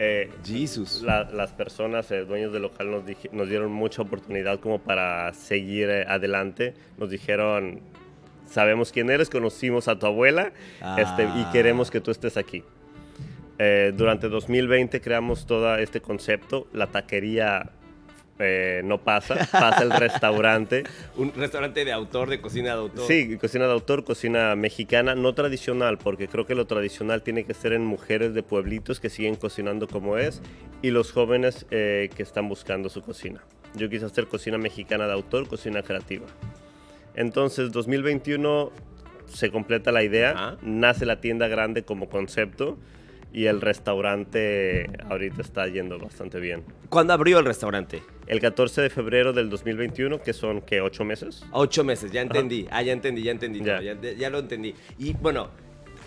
[0.01, 1.01] Eh, Jesus.
[1.01, 6.05] las personas, eh, dueños del local, nos, nos, dieron mucha oportunidad como para seguir eh,
[6.07, 6.73] adelante.
[6.97, 7.81] Nos dijeron,
[8.49, 10.53] sabemos quién eres, conocimos a tu abuela
[10.97, 11.49] este, y ah.
[11.51, 12.63] queremos que tú estés aquí.
[13.61, 17.71] Eh, durante 2020 creamos todo este concepto, la taquería
[18.39, 20.83] eh, no pasa, pasa el restaurante.
[21.17, 23.05] Un restaurante de autor, de cocina de autor.
[23.05, 27.53] Sí, cocina de autor, cocina mexicana, no tradicional, porque creo que lo tradicional tiene que
[27.53, 30.41] ser en mujeres de pueblitos que siguen cocinando como es
[30.81, 33.41] y los jóvenes eh, que están buscando su cocina.
[33.75, 36.25] Yo quise hacer cocina mexicana de autor, cocina creativa.
[37.15, 38.71] Entonces, 2021
[39.27, 42.77] se completa la idea, nace la tienda grande como concepto
[43.31, 46.63] y el restaurante ahorita está yendo bastante bien.
[46.89, 48.01] ¿Cuándo abrió el restaurante?
[48.29, 50.79] El 14 de febrero del 2021, que son, ¿qué?
[50.79, 51.43] ¿Ocho meses?
[51.51, 52.67] Ocho meses, ya entendí.
[52.71, 53.61] Ah, ya entendí, ya entendí.
[53.61, 53.81] Ya.
[53.81, 54.29] ya.
[54.29, 54.73] lo entendí.
[54.97, 55.49] Y bueno,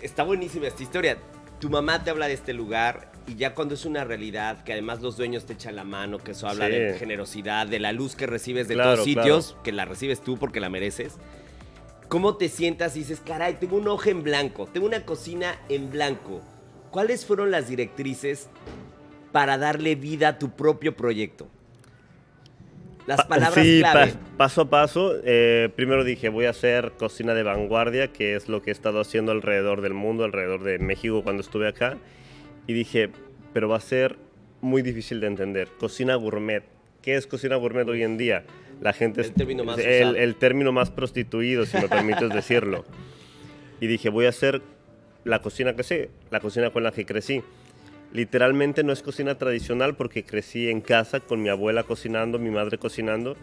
[0.01, 1.17] está buenísima esta historia.
[1.59, 5.01] Tu mamá te habla de este lugar y ya cuando es una realidad, que además
[5.01, 8.25] los dueños te echan la mano, que eso habla de generosidad, de la luz que
[8.25, 11.17] recibes de todos sitios, que la recibes tú porque la mereces.
[12.07, 15.91] ¿Cómo te sientas y dices, caray, tengo un ojo en blanco, tengo una cocina en
[15.91, 16.41] blanco?
[16.93, 18.49] ¿cuáles fueron las directrices
[19.31, 21.49] para darle vida a tu propio proyecto?
[23.05, 23.81] Las palabras sí,
[24.37, 25.13] paso a paso.
[25.25, 29.01] Eh, primero dije, voy a hacer cocina de vanguardia, que es lo que he estado
[29.01, 31.97] haciendo alrededor del mundo, alrededor de México cuando estuve acá.
[32.65, 33.09] Y dije,
[33.53, 34.17] pero va a ser
[34.61, 35.67] muy difícil de entender.
[35.79, 36.63] Cocina gourmet.
[37.01, 38.45] ¿Qué es cocina gourmet hoy en día?
[38.81, 42.85] La gente el término más el, el término más prostituido, si me permites decirlo.
[43.81, 44.61] Y dije, voy a hacer
[45.25, 47.43] la cocina que sé, la cocina con la que crecí.
[48.13, 52.77] Literalmente no es cocina tradicional porque crecí en casa con mi abuela cocinando, mi madre
[52.77, 53.35] cocinando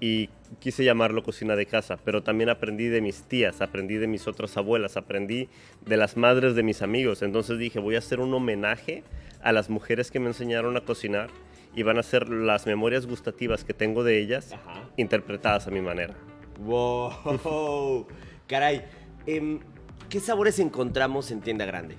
[0.00, 4.26] y quise llamarlo cocina de casa, pero también aprendí de mis tías, aprendí de mis
[4.26, 5.48] otras abuelas, aprendí
[5.86, 7.22] de las madres de mis amigos.
[7.22, 9.04] Entonces dije, voy a hacer un homenaje
[9.42, 11.30] a las mujeres que me enseñaron a cocinar
[11.76, 14.56] y van a ser las memorias gustativas que tengo de ellas
[14.96, 16.14] interpretadas a mi manera.
[16.58, 18.08] ¡Wow!
[18.48, 18.82] Caray.
[19.24, 19.60] Em,
[20.08, 21.94] ¿Qué sabores encontramos en tienda grande?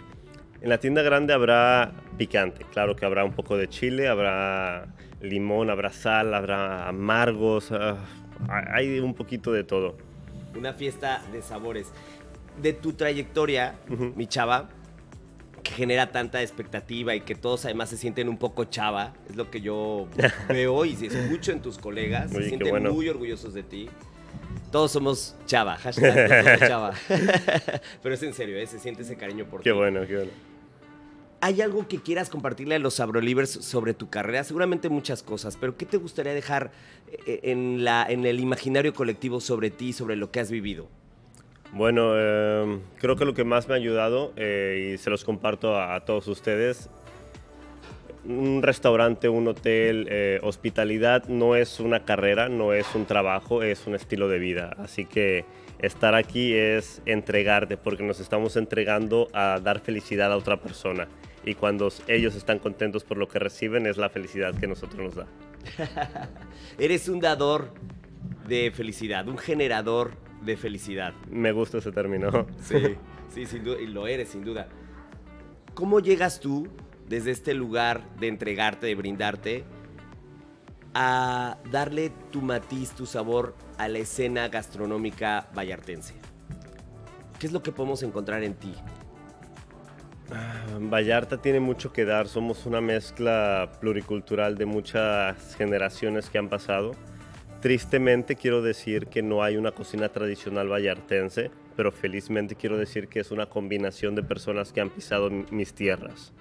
[0.62, 4.88] En la tienda grande habrá picante, claro que habrá un poco de chile, habrá
[5.22, 7.98] limón, habrá sal, habrá amargos, ah,
[8.50, 9.98] hay un poquito de todo.
[10.56, 11.92] Una fiesta de sabores.
[12.62, 13.76] De tu trayectoria,
[14.16, 14.70] mi chava,
[15.62, 19.52] que genera tanta expectativa y que todos además se sienten un poco chava, es lo
[19.52, 20.08] que yo
[20.50, 23.90] veo y escucho en tus colegas, se sienten muy orgullosos de ti.
[24.72, 26.94] Todos somos chava, hashtag chava.
[28.04, 28.68] Pero es en serio, ¿eh?
[28.68, 29.66] se siente ese cariño por ti.
[29.66, 30.32] Qué bueno, qué bueno.
[31.40, 34.44] ¿Hay algo que quieras compartirle a los Abrolivers sobre tu carrera?
[34.44, 36.72] Seguramente muchas cosas, pero ¿qué te gustaría dejar
[37.28, 40.88] eh, en, la, en el imaginario colectivo sobre ti, sobre lo que has vivido?
[41.74, 45.80] Bueno, em, creo que lo que más me ha ayudado, eh, y se los comparto
[45.80, 46.90] a, todos ustedes,
[48.28, 53.88] un restaurante, un hotel, eh, hospitalidad no es una carrera, no es un trabajo, es
[53.88, 54.76] un estilo de vida.
[54.78, 55.46] Así que
[55.80, 61.08] estar aquí es entregarte, porque nos estamos entregando a dar felicidad a otra persona.
[61.46, 65.16] Y cuando ellos están contentos por lo que reciben, es la felicidad que nosotros nos
[65.16, 65.28] da.
[66.78, 67.74] Eres un dador
[68.46, 70.12] de felicidad, un generador
[70.42, 71.14] de felicidad.
[71.32, 72.46] Me gusta ese término.
[72.62, 72.98] Sí,
[73.30, 74.68] sí, sin duda, y lo eres, sin duda.
[75.74, 76.68] ¿Cómo llegas tú
[77.08, 79.64] desde este lugar de entregarte, de brindarte,
[80.94, 86.16] a darle tu matiz, tu sabor a la escena gastronómica vallartense?
[87.40, 88.74] ¿Qué es lo que podemos encontrar en ti?
[90.32, 96.50] Ah, Vallarta tiene mucho que dar, somos una mezcla pluricultural de muchas generaciones que han
[96.50, 96.92] pasado.
[97.62, 103.20] Tristemente quiero decir que no hay una cocina tradicional vallartense, pero felizmente quiero decir que
[103.20, 106.34] es una combinación de personas que han pisado mis tierras.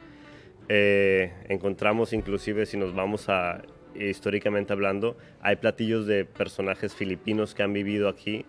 [0.69, 3.63] Eh, encontramos inclusive si nos vamos a
[3.95, 8.45] históricamente hablando, hay platillos de personajes filipinos que han vivido aquí,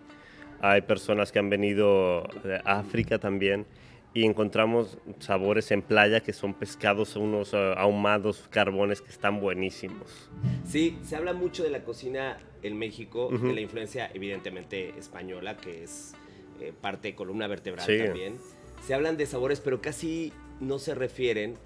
[0.60, 3.66] hay personas que han venido de África también
[4.14, 10.30] y encontramos sabores en playa que son pescados, unos eh, ahumados, carbones que están buenísimos.
[10.66, 15.84] Sí, se habla mucho de la cocina en México, de la influencia evidentemente española, que
[15.84, 16.14] es
[16.60, 18.38] eh, parte de columna vertebral también.
[18.84, 21.56] Se hablan de sabores, pero casi no se refieren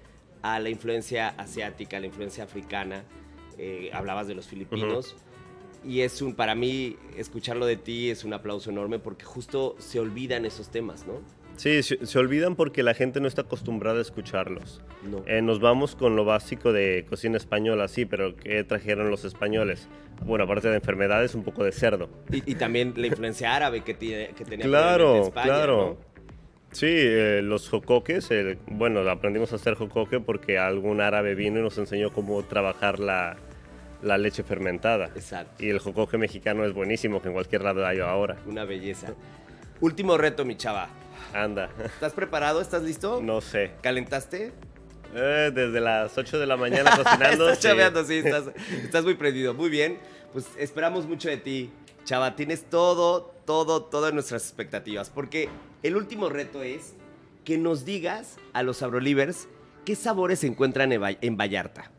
[0.43, 3.03] a la influencia asiática, a la influencia africana.
[3.57, 5.15] Eh, hablabas de los filipinos.
[5.85, 9.99] Y es un, para mí, escucharlo de ti es un aplauso enorme porque justo se
[9.99, 11.21] olvidan esos temas, ¿no?
[11.55, 14.81] Sí, se, olvidan porque la gente no está acostumbrada a escucharlos.
[15.27, 19.87] Eh, nos vamos con lo básico de cocina española, sí, pero ¿qué trajeron los españoles?
[20.25, 22.09] Bueno, aparte de enfermedades, un poco de cerdo.
[22.31, 25.97] Y, también la influencia árabe que, tiene, que tenía claro, España, Claro,
[26.73, 28.29] Sí, eh, los jocoques,
[28.67, 33.37] bueno, aprendimos a hacer jocoque porque algún árabe vino y nos enseñó cómo trabajar la,
[34.01, 35.05] la leche fermentada.
[35.15, 35.63] Exacto.
[35.63, 38.37] Y el jocoque mexicano es buenísimo, que en cualquier lado hay ahora.
[38.47, 39.13] Una belleza.
[39.81, 40.89] Último reto, mi chava.
[41.33, 41.69] Anda.
[41.83, 42.61] ¿Estás preparado?
[42.61, 43.21] ¿Estás listo?
[43.21, 43.71] No sé.
[43.81, 44.51] ¿Calentaste?
[45.15, 47.49] Eh, desde las 8 de la mañana cocinando.
[47.49, 48.45] estás chaveando, sí, estás,
[48.83, 49.53] estás muy prendido.
[49.53, 49.99] Muy bien.
[50.31, 51.71] Pues esperamos mucho de ti.
[52.03, 55.09] Chava, tienes todo, todo, todas nuestras expectativas.
[55.09, 55.49] Porque
[55.83, 56.95] el último reto es
[57.43, 59.47] que nos digas a los Abrolivers
[59.85, 61.91] qué sabores se encuentran en Vallarta.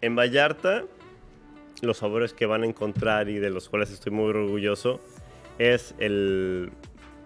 [0.00, 0.84] En Vallarta,
[1.82, 5.00] los sabores que van a encontrar y de los cuales estoy muy orgulloso
[5.58, 6.72] es el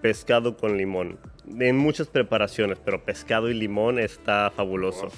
[0.03, 1.19] pescado con limón.
[1.59, 5.11] En muchas preparaciones, pero pescado y limón está fabuloso.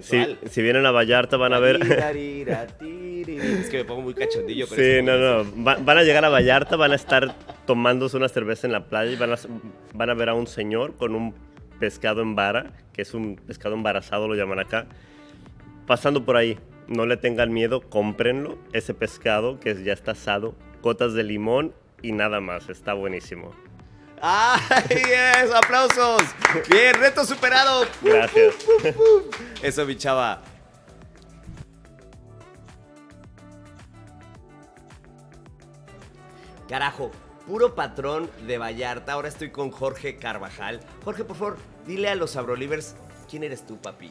[0.00, 1.76] Si, vienen a Vallarta van a ver...
[1.82, 4.66] es que me pongo muy cachondillo.
[4.66, 5.44] sí, no, no.
[5.54, 7.34] van a llegar a Vallarta, van a estar
[7.66, 9.36] tomándose una cerveza en la playa y van a,
[9.94, 11.34] van a ver a un señor con un
[11.80, 14.86] pescado en vara, que es un pescado embarazado, lo llaman acá,
[15.86, 16.58] pasando por ahí.
[16.86, 21.72] No le tengan miedo, cómprenlo, ese pescado que ya está asado, gotas de limón
[22.02, 23.52] y nada más, está buenísimo.
[24.20, 25.02] ¡Ay,
[25.42, 25.56] eso!
[25.56, 26.22] ¡Aplausos!
[26.68, 27.86] Bien, reto superado.
[28.02, 28.54] Gracias.
[29.62, 30.42] Eso, mi chava.
[36.68, 37.10] Carajo,
[37.46, 39.14] puro patrón de Vallarta.
[39.14, 40.80] Ahora estoy con Jorge Carvajal.
[41.04, 41.56] Jorge, por favor,
[41.86, 42.94] dile a los Abrolivers
[43.28, 44.10] quién eres tú, papi.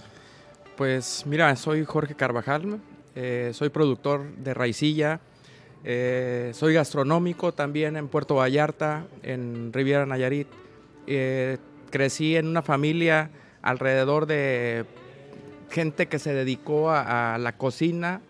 [0.76, 2.80] Pues mira, soy Jorge Carvajal,
[3.16, 5.20] eh, soy productor de Raicilla,
[5.84, 10.48] eh, soy gastronómico también en Puerto Vallarta, en Riviera Nayarit.
[11.08, 11.58] Eh,
[11.90, 14.86] crecí en una familia alrededor de
[15.70, 18.22] gente que se dedicó a, la cocina,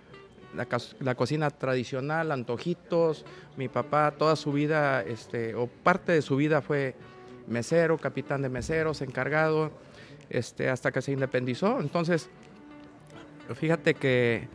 [0.56, 3.26] la, cocina tradicional, antojitos.
[3.58, 6.96] Mi papá toda su vida, este, o parte de su vida fue
[7.48, 9.72] mesero, capitán de meseros, encargado,
[10.30, 11.80] este, hasta que se independizó.
[11.80, 12.30] Entonces,
[13.56, 14.48] fíjate que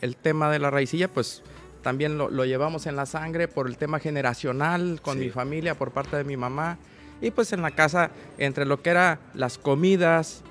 [0.00, 1.42] el tema de la raicilla, pues
[1.86, 6.16] también lo, llevamos en la sangre por el tema generacional con mi familia por parte
[6.16, 6.78] de mi mamá.
[7.20, 10.42] Y pues en la casa, entre lo que eran las comidas,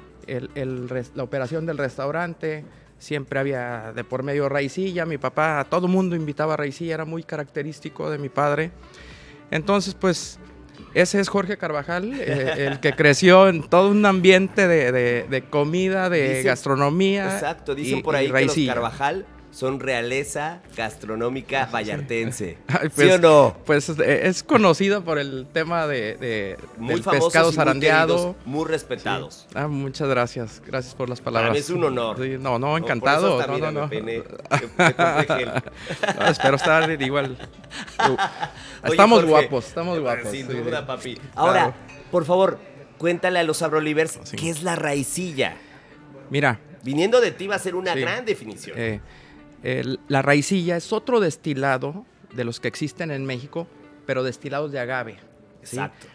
[1.13, 2.63] la operación del restaurante,
[2.99, 5.05] siempre había de por medio raicilla.
[5.05, 8.71] Mi papá, a todo mundo invitaba a raicilla, era muy característico de mi padre.
[9.51, 10.39] Entonces, pues,
[10.93, 15.41] ese es Jorge Carvajal, eh, el que creció en todo un ambiente de, de- de
[15.43, 17.25] comida, de Dicen- gastronomía.
[17.25, 18.55] Exacto, dicen y- por ahí que los.
[18.55, 22.57] Carvajal son realeza gastronómica vallartense.
[22.67, 23.55] Ay, ¿Sí pues, o no?
[23.65, 28.35] Pues eh, es conocido por el tema de, de- Muy del pescado muy zarandeado.
[28.43, 29.47] muy respetados.
[29.55, 31.47] Ah, muchas gracias, gracias por las palabras.
[31.51, 32.17] Para mí es un honor.
[32.21, 33.41] Sí, no, no, encantado.
[33.47, 33.89] no, no, no.
[36.29, 37.37] espero estar igual.
[37.99, 38.17] Oye,
[38.91, 40.31] estamos Jorge, guapos, estamos guapos.
[40.31, 41.17] Sin sí, duda, papi.
[41.33, 41.73] Ahora, Claro.
[42.11, 42.59] por favor,
[42.97, 45.55] cuéntale a los Abrolivers qué es la raicilla.
[46.29, 48.77] Mira, Viniendo de ti va a ser una gran definición.
[48.77, 48.99] eh,
[49.65, 53.67] el- la raicilla es otro destilado de los que existen en México,
[54.05, 55.13] pero destilados de agave.
[55.63, 55.77] ¿sí?
[55.77, 56.07] Exacto.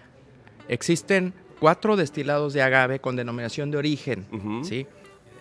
[0.69, 4.27] Existen cuatro destilados de agave con denominación de origen.
[4.65, 4.87] ¿sí?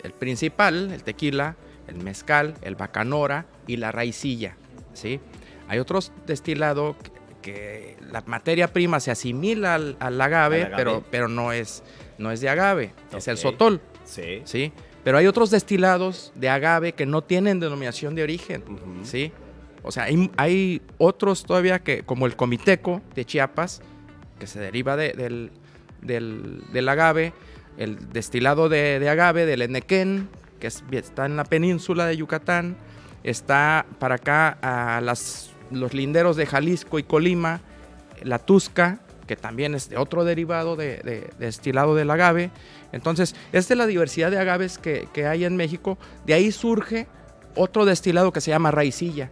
[0.02, 1.56] El principal, el tequila,
[1.88, 4.56] el mezcal, el bacanora y la raicilla.
[4.92, 5.20] ¿sí?
[5.68, 7.10] Hay otros destilados que,
[7.42, 10.76] que la materia prima se asimila al, al agave, Al agave.
[10.76, 11.82] Pero, pero no, es,
[12.18, 13.80] no es de agave, es el sotol.
[14.04, 14.42] Sí.
[14.44, 14.72] ¿sí?
[15.04, 18.62] Pero hay otros destilados de agave que no tienen denominación de origen.
[19.02, 19.32] ¿sí?
[19.82, 23.80] O sea, hay, hay otros todavía que, como el comiteco de Chiapas,
[24.38, 25.50] que se deriva de- del,
[26.02, 27.32] del- del agave,
[27.78, 32.76] el destilado de, de agave del Enequén, que es- está en la península de Yucatán,
[33.24, 37.60] está para acá a las, los linderos de Jalisco y Colima,
[38.22, 42.50] la Tusca, que también es de otro derivado de, de- de destilado del agave.
[42.90, 45.98] Entonces, es de la diversidad de agaves que, que hay en México.
[46.26, 47.06] De ahí surge
[47.54, 49.30] otro destilado que se llama raicilla.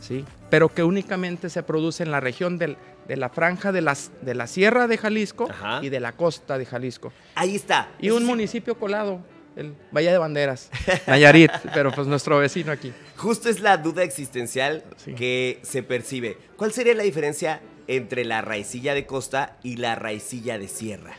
[0.00, 0.22] ¿sí?
[0.50, 2.76] Pero que únicamente se produce en la región del-
[3.08, 5.80] de la franja de, las, de la Sierra de Jalisco Ajá.
[5.82, 7.10] y de la costa de Jalisco.
[7.36, 7.88] Ahí está.
[7.98, 9.20] Y un sí, municipio colado,
[9.56, 10.68] el Valle de Banderas,
[11.06, 12.92] Nayarit, pero pues nuestro vecino aquí.
[13.16, 15.14] Justo es la duda existencial Sí.
[15.14, 16.36] que se percibe.
[16.58, 21.14] ¿Cuál sería la diferencia entre la raicilla de costa y la raicilla de sierra?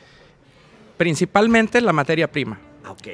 [0.98, 2.60] Principalmente la materia prima.
[2.84, 3.08] Ah, ok.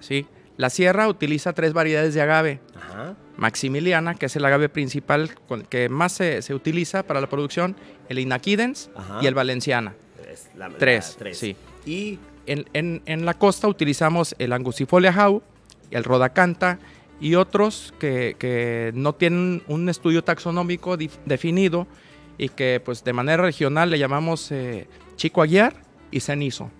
[0.00, 0.26] ¿sí?
[0.56, 2.60] La sierra utiliza tres variedades de agave.
[2.76, 3.14] Ajá.
[3.36, 7.76] Maximiliana, que es el agave principal con- que más se, se utiliza para la producción,
[8.08, 9.18] el Inaquidens Ajá.
[9.22, 9.94] y el Valenciana.
[10.32, 11.56] Es la- la Tres, sí.
[11.84, 15.42] Y En, en- en la costa utilizamos el Angustifolia jau,
[15.90, 16.78] el Rodacanta
[17.20, 21.88] y otros que, que no tienen un estudio taxonómico dif- definido
[22.38, 25.74] y que pues de manera regional le llamamos eh, Chico Aguiar
[26.10, 26.70] y Cenizo.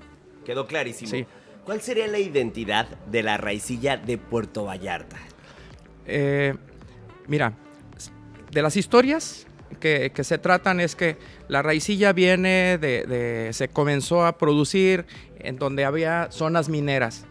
[0.44, 1.10] quedó clarísimo.
[1.10, 1.26] Sí.
[1.64, 5.16] ¿Cuál sería la identidad de la raicilla de Puerto Vallarta?
[6.06, 6.54] Eh,
[7.26, 7.54] mira,
[8.52, 9.46] de las historias
[9.80, 11.16] que, que se tratan es que
[11.48, 15.06] la raicilla viene de, de- se comenzó a producir
[15.40, 17.24] en donde había zonas mineras.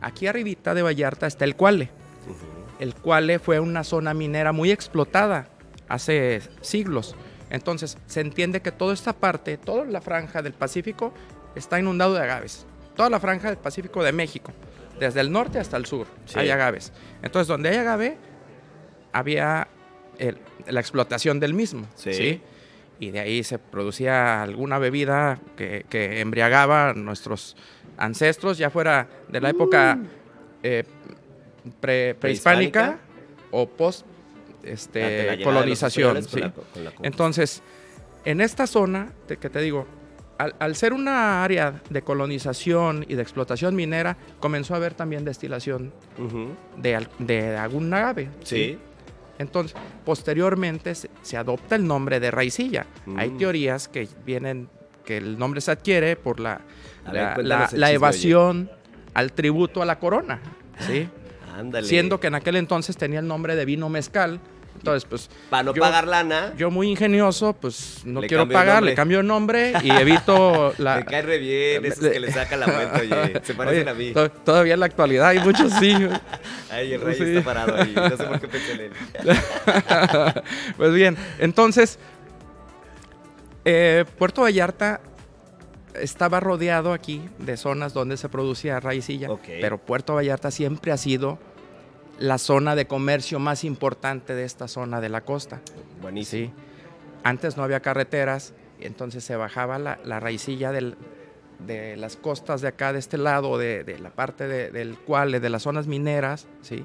[0.00, 1.90] Aquí arribita de Vallarta está el Cuale.
[2.80, 5.48] El Cuale fue una zona minera muy explotada
[5.88, 7.14] hace siglos.
[7.52, 11.12] Entonces se entiende que toda esta parte, toda la franja del Pacífico
[11.54, 12.66] está inundado de agaves.
[12.96, 14.50] Toda la franja del Pacífico de México,
[14.98, 16.38] desde el norte hasta el sur, Sí.
[16.38, 16.92] hay agaves.
[17.22, 18.16] Entonces donde hay agave,
[19.12, 19.68] había
[20.18, 21.86] el- la explotación del mismo.
[21.94, 22.12] Sí.
[22.14, 22.40] Sí.
[23.00, 27.56] Y de ahí se producía alguna bebida que, que embriagaba a nuestros
[27.98, 29.98] ancestros, ya fuera de la época
[30.62, 30.84] eh,
[31.80, 32.80] pre- Prehispánica.
[32.80, 32.98] prehispánica
[33.50, 34.06] o post
[34.62, 36.22] La este, colonización.
[36.24, 37.06] con la co- con la conquista.
[37.06, 37.62] Entonces,
[38.24, 39.86] en esta zona, te- que te digo,
[40.38, 45.24] al, al ser una área de colonización y de explotación minera, comenzó a haber también
[45.24, 45.92] destilación
[46.76, 48.28] de, de algún agave.
[48.44, 48.78] Sí.
[49.38, 52.86] Entonces, posteriormente se, se adopta el nombre de raicilla.
[53.16, 53.38] Hay Mm.
[53.38, 54.68] teorías que vienen,
[55.04, 56.60] que el nombre se adquiere por la,
[57.12, 58.70] ver, la, evasión
[59.14, 60.40] al tributo a la corona.
[60.86, 61.08] ¿sí?
[61.52, 61.86] Ándale.
[61.86, 64.40] Siendo que en aquel entonces tenía el nombre de vino mezcal.
[64.74, 68.82] Entonces, pues Para no yo- pagar lana, yo muy ingenioso, pues no Le quiero pagar,
[68.82, 70.96] le cambio el nombre y evito la...
[70.96, 73.40] me cae re bien, esos que le saca la vuelta, oye.
[73.44, 74.12] Se parecen Oye, a mí.
[74.12, 75.94] to- Todavía en la actualidad hay muchos sí.
[76.70, 77.22] Ay, el rey Sí.
[77.24, 77.92] está parado ahí.
[77.94, 78.92] No sé por qué pensé en él.
[80.78, 81.98] pues bien, entonces,
[83.64, 85.00] eh, Puerto Vallarta
[86.02, 91.38] estaba rodeado aquí de zonas donde se producía raicilla, pero Puerto Vallarta siempre ha sido
[92.18, 95.60] la zona de comercio más importante de esta zona de la costa.
[96.00, 96.48] Buenísimo.
[96.48, 96.52] Sí.
[97.24, 100.96] Antes no había carreteras, entonces se bajaba la, la raicilla del-
[101.60, 105.30] de las costas de acá, de este lado, de, de la parte de- del cual,
[105.40, 106.84] de las zonas mineras, ¿sí?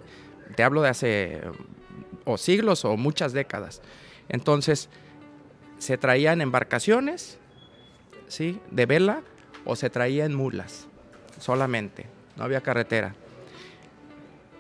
[0.55, 1.41] Te hablo de hace
[2.25, 3.81] o siglos o muchas décadas.
[4.29, 4.89] Entonces,
[5.79, 7.39] se traían embarcaciones,
[8.27, 8.59] ¿sí?
[8.71, 9.21] De vela
[9.65, 10.87] o se traían mulas,
[11.39, 12.05] solamente.
[12.35, 13.15] No había carretera.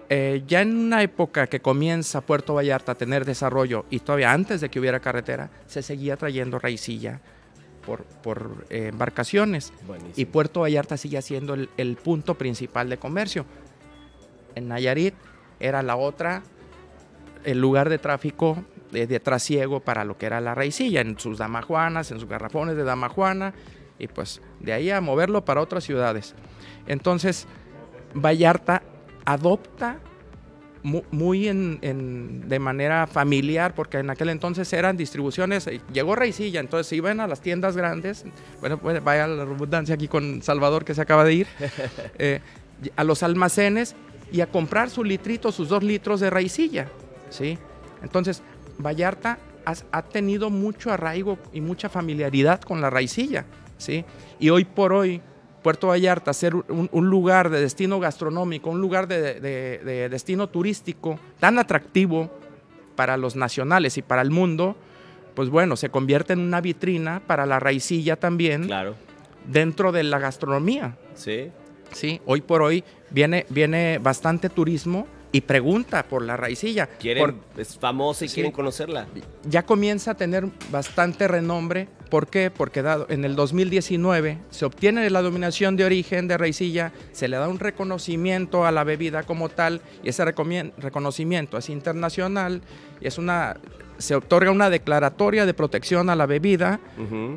[0.09, 4.61] eh, ya en una época que comienza Puerto Vallarta a tener desarrollo y todavía antes
[4.61, 7.19] de que hubiera carretera, se seguía trayendo raicilla
[7.85, 9.73] por, por eh, embarcaciones.
[9.85, 10.13] Buenísimo.
[10.15, 13.45] Y Puerto Vallarta sigue siendo el, el punto principal de comercio.
[14.55, 15.13] En Nayarit
[15.59, 16.43] era la otra,
[17.43, 21.37] el lugar de tráfico de, de trasiego para lo que era la raicilla, en sus
[21.37, 23.53] damajuanas, en sus garrafones de damajuana,
[23.99, 26.35] y pues de ahí a moverlo para otras ciudades.
[26.87, 27.47] Entonces,
[28.13, 28.83] Vallarta
[29.25, 29.97] adopta
[30.83, 36.59] mu- muy en, en- de manera familiar, porque en aquel entonces eran distribuciones, llegó Raicilla,
[36.59, 38.23] entonces iban a las tiendas grandes,
[38.61, 41.47] bueno, pues vaya la redundancia aquí con Salvador que se acaba de ir,
[42.19, 42.39] eh,
[42.95, 43.95] a los almacenes
[44.31, 46.87] y a comprar su litrito, sus dos litros de raicilla,
[47.29, 47.57] ¿sí?
[48.03, 48.43] Entonces,
[48.79, 53.45] Vallarta has- ha tenido mucho arraigo y mucha familiaridad con la raicilla,
[53.77, 54.05] ¿sí?
[54.39, 55.21] Y hoy por hoy,
[55.63, 60.47] Puerto Vallarta ser un, un lugar de destino gastronómico, un lugar de, de- de destino
[60.47, 62.29] turístico tan atractivo
[62.95, 64.75] para los nacionales y para el mundo,
[65.35, 68.95] pues bueno, se convierte en una vitrina para la raicilla también Claro.
[69.45, 70.95] dentro de la gastronomía.
[71.15, 71.51] Sí.
[71.91, 75.07] Sí, hoy por hoy viene, viene bastante turismo
[75.37, 76.89] y pregunta por la raicilla.
[77.19, 78.33] Por- es famosa y Sí.
[78.35, 79.05] quieren conocerla.
[79.47, 81.87] ya comienza a tener bastante renombre.
[82.09, 82.49] ¿Por qué?
[82.49, 87.37] Porque dado, en el 2019 se obtiene la dominación de origen de raicilla, se le
[87.37, 92.61] da un reconocimiento a la bebida como tal y ese reconocimiento es internacional
[92.99, 93.57] y es una
[93.99, 96.79] se otorga una declaratoria de protección a la bebida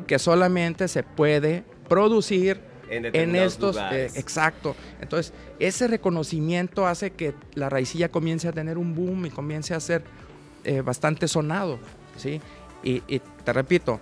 [0.07, 2.61] que solamente se puede producir
[2.91, 4.15] En en estos, lugares.
[4.15, 4.75] eh, exacto.
[5.01, 9.79] Entonces, ese reconocimiento hace que la raicilla comience a tener un boom y comience a
[9.79, 10.03] ser
[10.63, 11.79] eh, bastante sonado,
[12.17, 12.41] ¿sí?
[12.83, 13.99] Y, y te repito,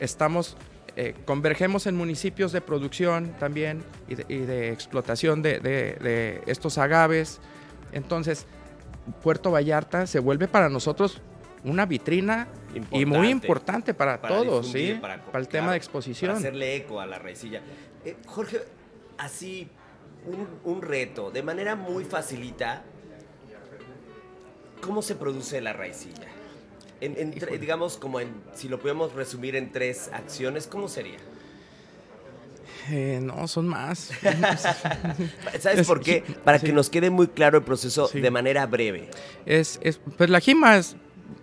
[0.00, 0.56] estamos,
[0.96, 6.42] eh, convergemos en municipios de producción también y de, y de explotación de, de- de
[6.46, 7.40] estos agaves.
[7.92, 8.46] Entonces,
[9.22, 11.20] Puerto Vallarta se vuelve para nosotros
[11.64, 12.48] una vitrina
[12.90, 13.94] y muy Importante.
[13.94, 14.98] para, Para todos, ¿sí?
[15.00, 16.30] para- Para, el tema de exposición.
[16.30, 17.60] Para hacerle eco a la raicilla.
[18.04, 18.60] Eh, Jorge,
[19.18, 19.68] así,
[20.26, 22.82] un, un reto, de manera muy facilita,
[24.80, 26.26] ¿cómo se produce la raicilla?
[27.00, 31.18] En, en tre- digamos, como en, si lo podemos resumir en tres acciones, ¿cómo sería?
[32.90, 34.10] Eh, no, son más.
[35.60, 36.22] ¿Sabes Es- por qué?
[36.44, 36.66] Para sí.
[36.66, 38.20] que nos quede muy claro el proceso Sí.
[38.20, 39.08] de manera breve.
[39.46, 40.96] es, es- pues la jima es-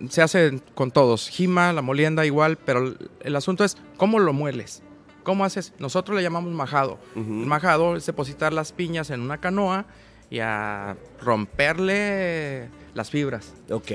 [0.08, 1.28] se hace con todos.
[1.28, 4.82] Jima, la molienda igual, pero el, el asunto es cómo lo mueles.
[5.22, 5.72] ¿Cómo haces?
[5.78, 6.98] Nosotros le llamamos majado.
[7.14, 9.86] El majado es depositar las piñas en una canoa
[10.30, 13.54] y a romperle las fibras.
[13.70, 13.90] Ok.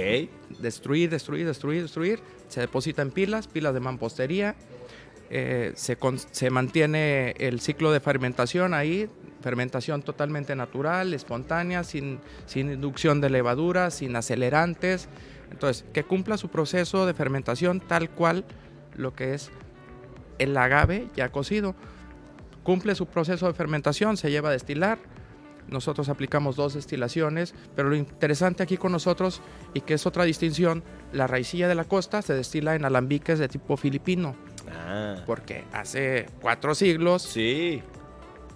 [0.59, 2.19] Destruir, destruir, destruir, destruir.
[2.47, 4.55] Se deposita en pilas, pilas de mampostería.
[5.31, 9.09] eh, se, con- se mantiene el ciclo de fermentación ahí,
[9.41, 15.09] fermentación totalmente natural, espontánea, sin, sin inducción de levadura, sin acelerantes.
[15.51, 18.45] Entonces, que cumpla su proceso de fermentación tal cual
[18.95, 19.49] lo que es
[20.39, 21.75] el agave ya cocido.
[22.63, 24.97] Cumple su proceso de fermentación, se lleva a destilar.
[25.67, 29.41] Nosotros aplicamos dos destilaciones, pero lo interesante aquí con nosotros,
[29.73, 33.47] y que es otra distinción, la raicilla de la costa se destila en alambiques de
[33.47, 34.35] tipo filipino,
[34.71, 35.15] Ah.
[35.25, 37.81] porque hace cuatro siglos Sí.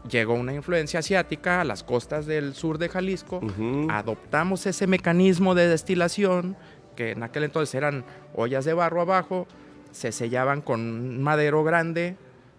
[0.08, 3.42] llegó una influencia asiática a las costas del sur de Jalisco,
[3.90, 6.56] adoptamos ese mecanismo de destilación,
[6.96, 8.06] que en aquel entonces eran
[8.36, 9.48] ollas de barro abajo,
[9.92, 12.16] se sellaban con un madero grande,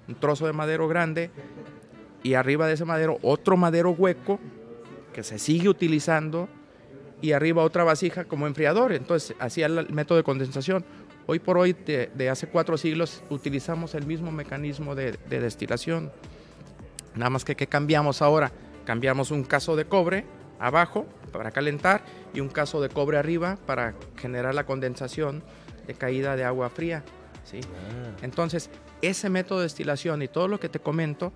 [0.09, 1.31] un trozo de madero grande,
[2.23, 4.39] y arriba de ese madero otro madero hueco
[5.13, 6.49] que se sigue utilizando,
[7.23, 8.93] y arriba otra vasija como enfriador.
[8.93, 10.85] Entonces hacía el método de condensación.
[11.27, 16.11] Hoy por hoy, de, hace cuatro siglos, utilizamos el mismo mecanismo de, de destilación.
[17.15, 18.53] Nada más que ¿qué cambiamos ahora?
[18.85, 20.25] Cambiamos un caso de cobre
[20.59, 22.03] abajo para calentar
[22.35, 25.43] y un caso de cobre arriba para generar la condensación
[25.87, 27.05] de caída de agua fría.
[27.45, 27.61] ¿Sí?
[28.23, 28.71] Entonces,
[29.03, 31.33] ese método de destilación y todo lo que te comento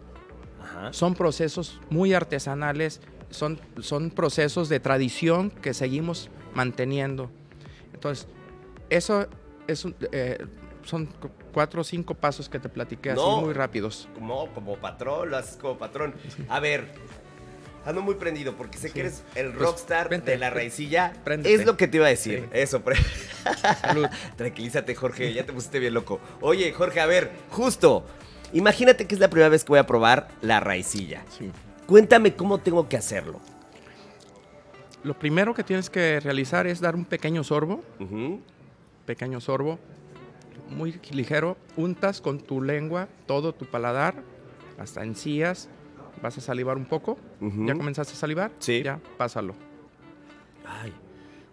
[0.63, 0.93] Ajá.
[0.93, 3.01] son procesos muy artesanales,
[3.31, 7.31] son, son procesos de tradición que seguimos manteniendo.
[7.93, 8.29] Entonces,
[8.91, 9.27] eso
[9.67, 10.39] es un- eh,
[10.85, 13.37] son cu- cuatro o cinco pasos que te platiqué No.
[13.37, 14.09] así muy rápidos.
[14.15, 16.15] Como, como patrón, lo haces como patrón.
[16.49, 16.93] A ver,
[17.87, 21.13] ando muy prendido porque sé que eres el Pues, rockstar vente, de la raicilla.
[21.25, 21.55] préndete.
[21.55, 22.41] Es lo que te iba a decir.
[22.53, 22.59] Sí.
[22.59, 22.97] Eso, pre-
[23.81, 24.07] Salud.
[24.37, 26.21] Tranquilízate, Jorge, ya te pusiste bien loco.
[26.41, 28.05] Oye, Jorge, a ver, justo.
[28.53, 31.25] Imagínate que es la primera vez que voy a probar la raicilla.
[31.37, 31.51] Sí.
[31.87, 33.41] Cuéntame cómo tengo que hacerlo.
[35.03, 37.83] Lo primero que tienes que realizar es dar un pequeño sorbo,
[39.05, 39.79] pequeño sorbo,
[40.71, 41.59] muy ligero.
[41.77, 44.15] Untas con tu lengua todo tu paladar,
[44.79, 45.69] hasta encías.
[46.23, 47.19] Vas a salivar un poco.
[47.41, 48.51] ¿Ya comenzaste a salivar?
[48.59, 48.83] Sí.
[48.83, 49.55] Ya, pásalo.
[50.67, 50.93] Ay,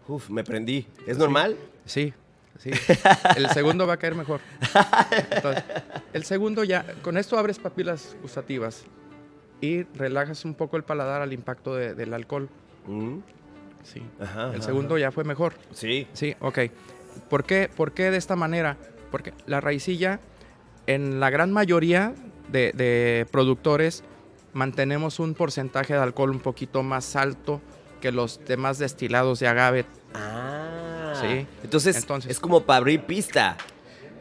[0.08, 0.88] uf, me prendí.
[1.06, 1.58] ¿Es normal?
[1.86, 2.14] Sí,
[2.58, 2.72] sí.
[3.36, 4.40] El segundo va a caer mejor.
[5.32, 5.64] Entonces,
[6.14, 8.84] el segundo ya, con esto abres papilas gustativas
[9.60, 12.50] y relajas un poco el paladar al impacto de- del alcohol.
[12.88, 13.18] Mm,
[13.84, 14.02] Sí.
[14.20, 15.54] Ajá, el ajá, segundo ya fue mejor.
[15.72, 16.08] Sí.
[16.14, 16.60] Sí, ok.
[17.30, 18.78] ¿Por qué, ¿Por qué de esta manera?
[19.10, 20.20] Porque la raicilla,
[20.86, 22.14] en la gran mayoría
[22.52, 24.04] de, de productores,
[24.54, 27.62] mantenemos un porcentaje de alcohol un poquito más alto
[28.02, 29.86] que los demás destilados de agave.
[30.14, 31.14] Ah.
[31.22, 31.46] Sí.
[31.64, 33.58] Entonces, Entonces- es como para abrir pista.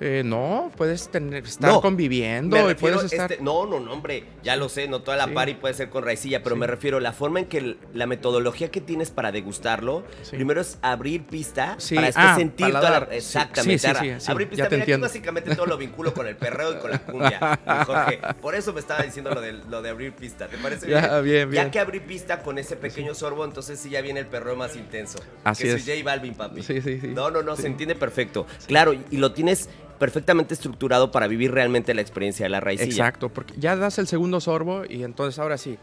[0.03, 3.31] Eh, no, puedes tener, estar No, conviviendo y puedes estar...
[3.31, 5.33] este, no, no, no, hombre, ya lo sé, no toda la Sí.
[5.33, 6.61] party puede ser con raicilla, pero Sí.
[6.61, 10.37] me refiero a la forma en que la metodología que tienes para degustarlo, Sí.
[10.37, 13.03] primero es abrir pista para después ah, sentir toda paladar.
[13.03, 13.73] la, Sí, exactamente.
[13.73, 16.15] sí, sí, ahora, sí, sí, abrir ya pista, te mira, aquí básicamente todo lo vinculo
[16.15, 18.21] con el perreo y con la cumbia, Jorge.
[18.41, 21.51] Por eso me estaba diciendo lo de, lo de abrir pista, ¿te parece Ya, bien,
[21.53, 24.77] Ya que abrí pista con ese pequeño sorbo, entonces sí ya viene el perreo más
[24.77, 25.19] intenso.
[25.45, 25.85] Así que es.
[25.85, 26.63] soy J Balvin, papi.
[26.63, 27.09] Sí, sí, sí.
[27.09, 28.47] No, no, no, se entiende perfecto.
[28.67, 29.69] Claro, y lo tienes
[30.01, 32.91] perfectamente estructurado para vivir realmente la experiencia de la raicilla.
[32.91, 35.79] Exacto, porque ya das el segundo sorbo y entonces ahora sí,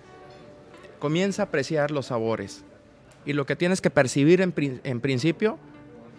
[1.00, 2.64] comienza a apreciar los sabores.
[3.26, 4.54] Y lo que tienes que percibir en,
[4.84, 5.58] en principio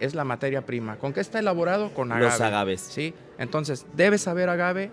[0.01, 0.97] es la materia prima.
[0.97, 1.93] ¿Con qué está elaborado?
[1.93, 2.27] Con agave.
[2.31, 2.81] Los agaves.
[2.81, 4.91] Sí, entonces debes saber agave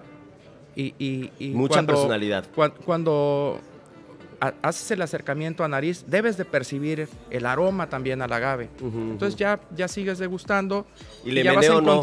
[0.75, 0.95] y...
[0.97, 2.45] y- y Mucha cuando- personalidad.
[2.55, 3.59] cuan- Cuando,
[4.41, 8.69] ha- haces el acercamiento a nariz, debes de percibir el aroma también al agave.
[8.81, 10.87] Entonces ya, ya sigues degustando
[11.23, 11.99] ¿Y le ya vas meneo o no?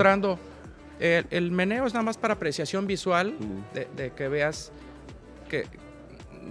[1.00, 3.34] El, el meneo es nada más para apreciación visual,
[3.74, 4.72] de, de que veas
[5.48, 5.66] que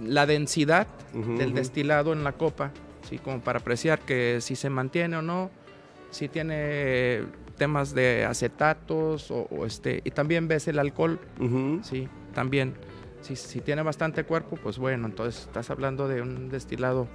[0.00, 2.70] la densidad del destilado en la copa,
[3.08, 3.18] ¿sí?
[3.18, 5.50] como para apreciar que si se mantiene o no,
[6.10, 7.22] si tiene
[7.58, 11.18] temas de acetatos o, o este, y también ves el alcohol,
[11.82, 12.74] sí, también.
[13.20, 17.06] Si, si tiene bastante cuerpo, pues bueno, entonces estás hablando de un destilado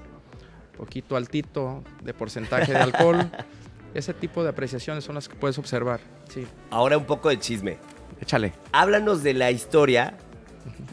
[0.78, 3.30] poquito altito de porcentaje de alcohol.
[3.94, 6.00] Ese tipo de apreciaciones son las que puedes observar.
[6.30, 7.78] Sí, Ahora un poco de chisme.
[8.22, 8.54] échale.
[8.72, 10.18] Háblanos de la historia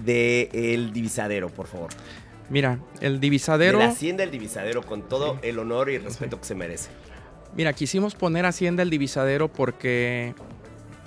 [0.05, 1.91] del divisadero, por favor.
[2.51, 3.79] Mira, el divisadero.
[3.79, 5.49] De la hacienda del divisadero, con todo Sí.
[5.49, 6.91] el honor y el respeto que se merece.
[7.57, 10.35] Mira, quisimos poner Hacienda el Divisadero porque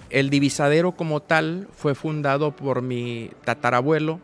[0.10, 4.22] el Divisadero como tal fue fundado por mi tatarabuelo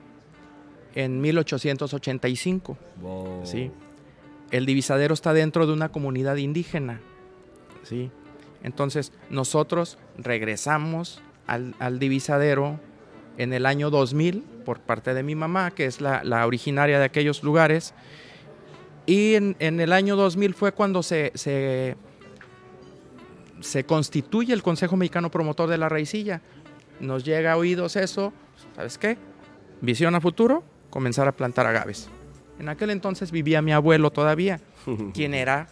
[0.95, 2.77] en 1885.
[3.43, 3.71] ¿sí?
[4.51, 7.01] El Divisadero está dentro de una comunidad indígena.
[7.83, 8.11] ¿Sí?
[8.63, 12.79] Entonces, nosotros regresamos al, al Divisadero
[13.37, 17.05] en el año 2000 por parte de mi mamá, que es la, la originaria de
[17.05, 17.93] aquellos lugares.
[19.05, 21.97] Y en, en el año 2000 fue cuando se, se,
[23.59, 26.41] se constituye el Consejo Mexicano Promotor de la Raicilla.
[26.99, 28.31] Nos llega a oídos eso,
[28.75, 29.17] ¿sabes qué?
[29.81, 32.09] Visión a futuro, comenzar a plantar agaves.
[32.59, 34.61] En aquel entonces vivía mi abuelo todavía,
[35.13, 35.67] quien era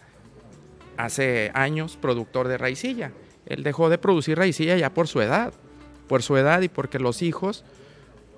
[0.96, 3.12] hace años productor de raicilla.
[3.46, 5.52] Él dejó de producir raicilla ya por su edad,
[6.08, 7.64] por su edad y porque los hijos,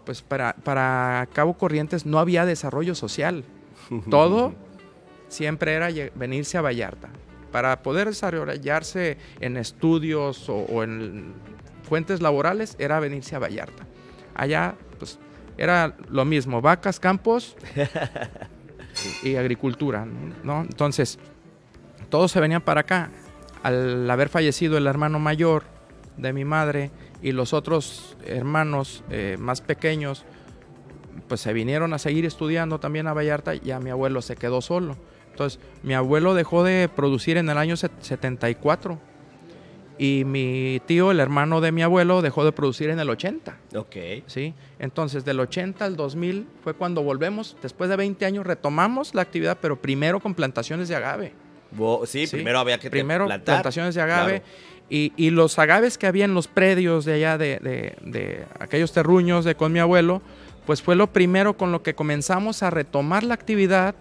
[0.05, 3.45] pues para, para Cabo Corrientes no había desarrollo social.
[4.11, 4.55] Todo
[5.29, 7.09] siempre era venirse a Vallarta.
[7.53, 11.35] Para poder desarrollarse en estudios o, o en
[11.83, 13.87] fuentes laborales era venirse a Vallarta.
[14.35, 15.19] Allá, pues,
[15.57, 17.57] era lo mismo, vacas, campos
[19.23, 20.05] y, y agricultura,
[20.43, 20.63] ¿no?
[20.63, 21.21] Entonces,
[22.05, 23.11] todos se venían para acá.
[23.63, 25.65] Al haber fallecido el hermano mayor
[26.17, 26.91] de mi madre
[27.23, 30.25] y los otros hermanos eh, más pequeños,
[31.29, 34.61] pues se vinieron a seguir estudiando también a Vallarta y a mi abuelo se quedó
[34.61, 34.97] solo.
[35.31, 39.01] Entonces, mi abuelo dejó de producir en el año set- 74
[39.97, 43.57] y mi tío, el hermano de mi abuelo, dejó de producir en el 80.
[43.77, 43.97] Ok.
[44.27, 44.55] ¿sí?
[44.79, 49.57] Entonces, del 80 al 2000 fue cuando volvemos, después de 20 años retomamos la actividad,
[49.61, 51.33] pero primero con plantaciones de agave.
[51.71, 53.57] Bo- sí, Sí, primero había que Primero plantar.
[53.57, 54.41] plantaciones de agave.
[54.41, 54.55] Claro.
[54.91, 58.93] Y, y los agaves que había en los predios de allá, de, de- de aquellos
[58.93, 60.21] terruños de con mi abuelo,
[60.67, 63.95] pues fue lo primero con lo que comenzamos a retomar la actividad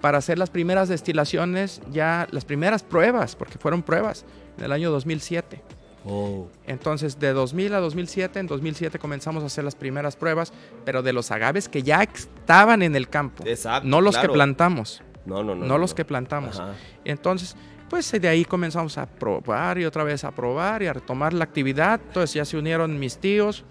[0.00, 4.24] para hacer las primeras destilaciones, ya las primeras pruebas, porque fueron pruebas,
[4.58, 5.60] en el año 2007.
[6.08, 6.46] Oh.
[6.68, 10.52] Entonces, de 2000 a 2007, en 2007 comenzamos a hacer las primeras pruebas,
[10.84, 13.88] pero de los agaves que ya estaban en el campo, Exacto.
[13.88, 14.28] no los claro.
[14.28, 15.66] que plantamos, No, no, no.
[15.66, 16.58] no, los que plantamos.
[16.60, 16.72] Ajá.
[17.04, 17.56] Entonces,
[17.90, 21.44] pues de ahí comenzamos a probar y otra vez a probar y a retomar la
[21.44, 22.00] actividad.
[22.06, 23.64] Entonces ya se unieron mis tíos,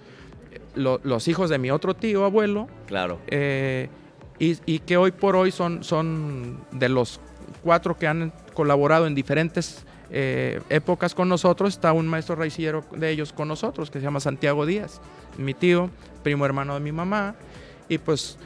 [0.75, 3.19] lo- los hijos de mi otro tío, abuelo, Claro.
[3.27, 3.89] eh,
[4.39, 7.19] y, y que hoy por hoy son, son de los
[7.63, 11.73] cuatro que han colaborado en diferentes eh, épocas con nosotros.
[11.73, 15.01] Está un maestro raicillero de ellos con nosotros que se llama Santiago Díaz,
[15.37, 15.89] mi tío,
[16.23, 17.35] primo hermano de mi mamá.
[17.89, 18.37] Y pues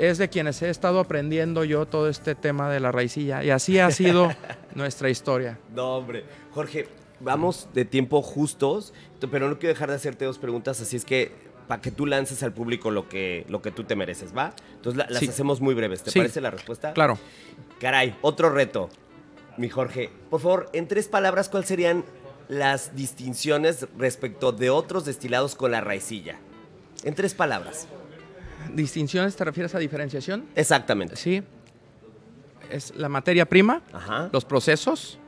[0.00, 3.44] es de quienes he estado aprendiendo yo todo este tema de la raicilla.
[3.44, 4.30] Y así ha sido
[4.74, 5.58] nuestra historia.
[5.74, 6.24] No, hombre.
[6.52, 6.88] Jorge,
[7.20, 8.94] vamos de tiempo justos,
[9.30, 11.32] pero no quiero dejar de hacerte dos preguntas, así es que
[11.68, 14.52] para que tú lances al público lo que, lo que tú te mereces, ¿va?
[14.74, 16.02] Entonces las hacemos muy breves.
[16.02, 16.92] ¿Te parece la respuesta?
[16.94, 17.16] Claro.
[17.78, 18.88] Caray, otro reto.
[19.56, 22.04] Mi Jorge, por favor, en tres palabras, ¿cuáles serían
[22.48, 26.38] las distinciones respecto de otros destilados con la raicilla?
[27.04, 27.86] En tres palabras.
[28.74, 30.46] ¿Distinciones te refieres a diferenciación?
[30.54, 31.16] Exactamente.
[31.16, 31.42] Sí.
[32.70, 33.82] Es la materia prima,
[34.32, 35.18] los procesos,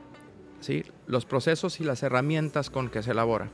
[0.61, 0.83] ¿sí?
[1.07, 3.49] los procesos y las herramientas con que se elabora.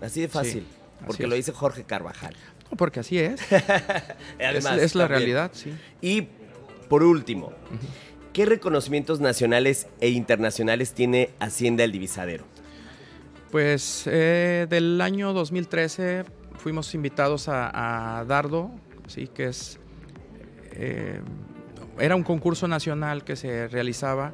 [0.00, 0.64] Así de fácil,
[1.06, 2.36] porque lo dice Jorge Carvajal.
[2.76, 3.40] porque así es.
[4.38, 5.72] es, la realidad, sí.
[6.00, 6.28] Y
[6.88, 7.52] por último,
[8.32, 12.44] ¿qué reconocimientos nacionales e internacionales tiene Hacienda El Divisadero?
[13.50, 16.24] Pues eh, del año 2013
[16.56, 18.70] fuimos invitados a, Dardo,
[19.12, 19.28] ¿sí?
[19.28, 19.78] que es,
[20.72, 21.20] eh,
[21.98, 24.32] era un concurso nacional que se realizaba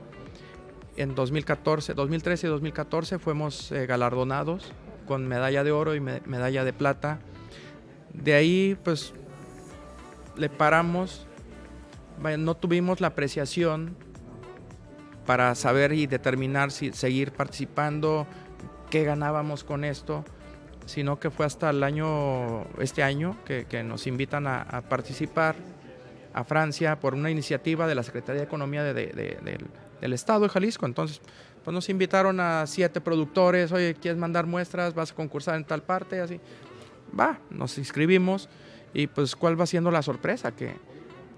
[0.97, 4.73] en 2014, 2013 y 2014 fuimos eh, galardonados
[5.07, 7.19] con medalla de oro y medalla de plata.
[8.13, 9.15] De ahí, pues,
[10.37, 11.27] le paramos,
[12.39, 13.97] no tuvimos la apreciación
[15.25, 18.27] para saber y determinar si seguir participando,
[18.91, 20.25] qué ganábamos con esto,
[20.89, 25.55] sino que fue hasta el año, este año, que, nos invitan a, participar
[26.33, 30.87] a Francia por una iniciativa de la Secretaría de Economía del Estado de Jalisco.
[30.87, 31.21] Entonces,
[31.63, 34.95] pues nos invitaron a siete productores, oye, ¿quieres mandar muestras?
[34.95, 36.21] ¿Vas a concursar en tal parte?
[36.21, 36.41] Así.
[37.19, 38.49] Va, nos inscribimos
[38.95, 40.73] y pues cuál va siendo la sorpresa, que,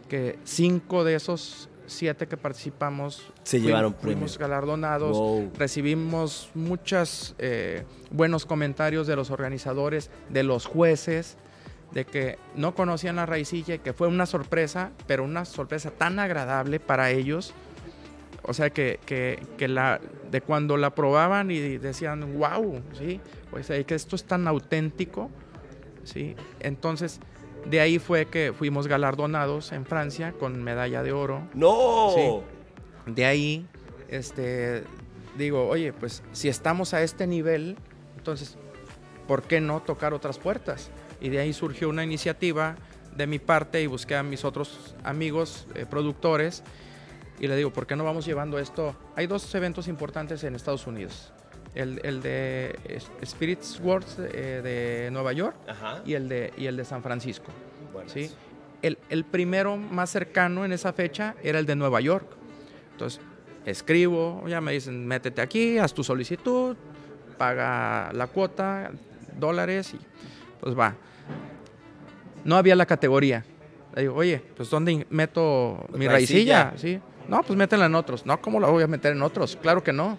[0.09, 8.47] que cinco de esos siete que participamos se llevaron fuimos galardonados, recibimos muchos eh, buenos
[8.47, 11.37] comentarios de los organizadores, de los jueces,
[11.93, 16.19] de que no conocían la raicilla y que fue una sorpresa, pero una sorpresa tan
[16.19, 17.53] agradable para ellos.
[18.43, 23.21] O sea, que, que, la, de cuando la probaban y decían, wow, ¿sí?
[23.51, 25.31] Pues que esto es tan auténtico,
[26.05, 26.35] ¿sí?
[26.61, 27.21] Entonces,
[27.67, 31.49] de ahí fue que fuimos galardonados en Francia con medalla de oro.
[31.55, 32.43] ¡No!
[33.07, 33.67] De ahí,
[34.09, 34.85] este,
[35.37, 37.77] digo, oye, pues si estamos a este nivel,
[38.17, 38.57] entonces,
[39.27, 40.91] ¿por qué no tocar otras puertas?
[41.21, 42.77] Y de ahí surgió una iniciativa
[43.17, 46.63] de mi parte y busqué a mis otros amigos eh, productores
[47.41, 48.95] y le digo, ¿por qué no vamos llevando esto?
[49.17, 51.33] Hay dos eventos importantes en Estados Unidos
[51.75, 55.57] el, de Spirits World eh, de Nueva York
[56.05, 57.51] y el de, y el de San Francisco.
[58.07, 58.31] ¿sí?
[58.83, 62.27] El, el, primero más cercano en esa fecha era el de Nueva York.
[62.93, 63.21] Entonces,
[63.65, 66.77] escribo, ya me dicen, métete aquí, haz tu solicitud,
[67.39, 68.91] paga la cuota,
[69.39, 69.99] dólares, y
[70.61, 70.95] pues va.
[72.45, 73.45] No había la categoría.
[73.95, 76.73] Le digo, oye, pues ¿dónde meto mi raicilla?
[76.77, 77.01] ¿Sí?
[77.29, 78.25] No, pues métela en otros.
[78.25, 79.57] No, ¿cómo la voy a meter en otros?
[79.61, 80.19] Claro que no.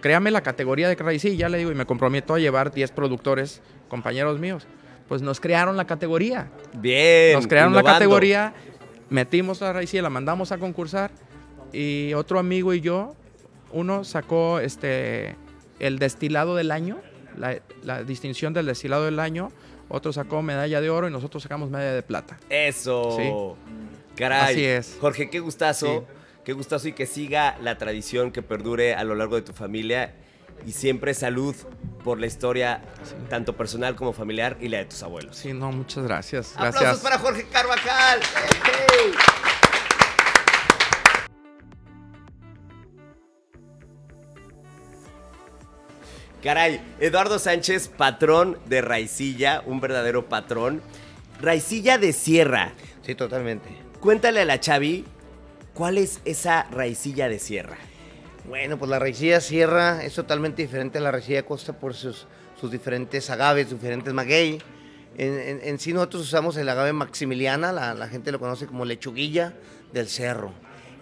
[0.00, 3.62] Créame la categoría de raíz, ya le digo, y me comprometo a llevar 10 productores,
[3.88, 4.66] compañeros míos.
[5.08, 6.50] Pues nos crearon la categoría.
[6.74, 7.34] Bien.
[7.34, 8.54] Nos crearon la categoría,
[9.10, 11.10] metimos la raíz y la mandamos a concursar.
[11.72, 13.14] Y otro amigo y yo,
[13.72, 15.36] uno sacó este
[15.80, 17.00] el destilado del año,
[17.36, 19.50] la, distinción del destilado del año,
[19.88, 22.38] otro sacó medalla de oro y nosotros sacamos medalla de plata.
[22.48, 23.16] Eso.
[23.18, 23.74] ¿Sí?
[24.16, 24.52] Caray.
[24.52, 24.96] Así es.
[25.00, 26.06] Jorge, qué gustazo.
[26.44, 30.12] Qué gustoso y que siga la tradición que perdure a lo largo de tu familia
[30.66, 31.54] y siempre salud
[32.02, 32.82] por la historia
[33.28, 35.36] tanto personal como familiar y la de tus abuelos.
[35.36, 36.54] Sí, no, muchas gracias.
[36.56, 38.20] Aplausos para Jorge Carvajal.
[46.42, 50.82] Caray, Eduardo Sánchez, patrón de Raicilla, un verdadero patrón.
[51.40, 52.72] Raicilla de Sierra.
[53.02, 53.68] Sí, totalmente.
[54.00, 55.04] Cuéntale a la Chavi
[55.74, 57.78] ¿Cuál es esa raicilla de sierra?
[58.46, 62.26] Bueno, pues la raicilla sierra es totalmente diferente a la raicilla costa por sus,
[62.60, 64.60] sus diferentes agaves, diferentes maguey.
[65.16, 69.54] En, sí nosotros usamos el agave maximiliana, la, gente lo conoce como lechuguilla
[69.92, 70.52] del cerro.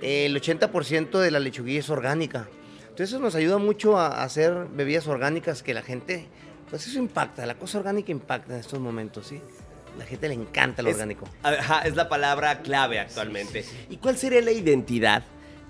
[0.03, 2.49] El 80% de la lechuguilla es orgánica.
[2.83, 6.29] Entonces eso nos ayuda mucho a, hacer bebidas orgánicas que la gente,
[6.69, 9.41] pues eso impacta, la cosa orgánica impacta en estos momentos, ¿sí?
[9.99, 11.29] La gente le encanta lo orgánico.
[11.43, 13.65] Ajá, es la palabra clave actualmente.
[13.89, 15.25] ¿Y cuál sería la identidad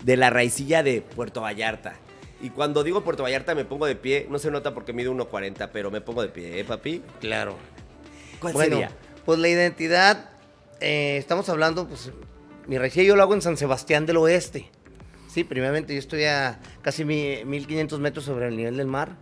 [0.05, 1.95] de la raicilla de Puerto Vallarta?
[2.43, 5.71] Y cuando digo Puerto Vallarta me pongo de pie, no se nota porque mido 1.40,
[5.73, 7.03] pero me pongo de pie, ¿eh, papi?
[7.21, 7.57] Claro.
[8.41, 8.81] ¿Cuál bueno,
[9.27, 10.31] Pues la identidad,
[10.81, 12.11] eh, estamos hablando, pues
[12.67, 14.71] mi raicilla yo lo hago en San Sebastián del Oeste.
[15.29, 19.17] Sí, primeramente yo estoy a casi 1500 metros sobre el nivel del mar.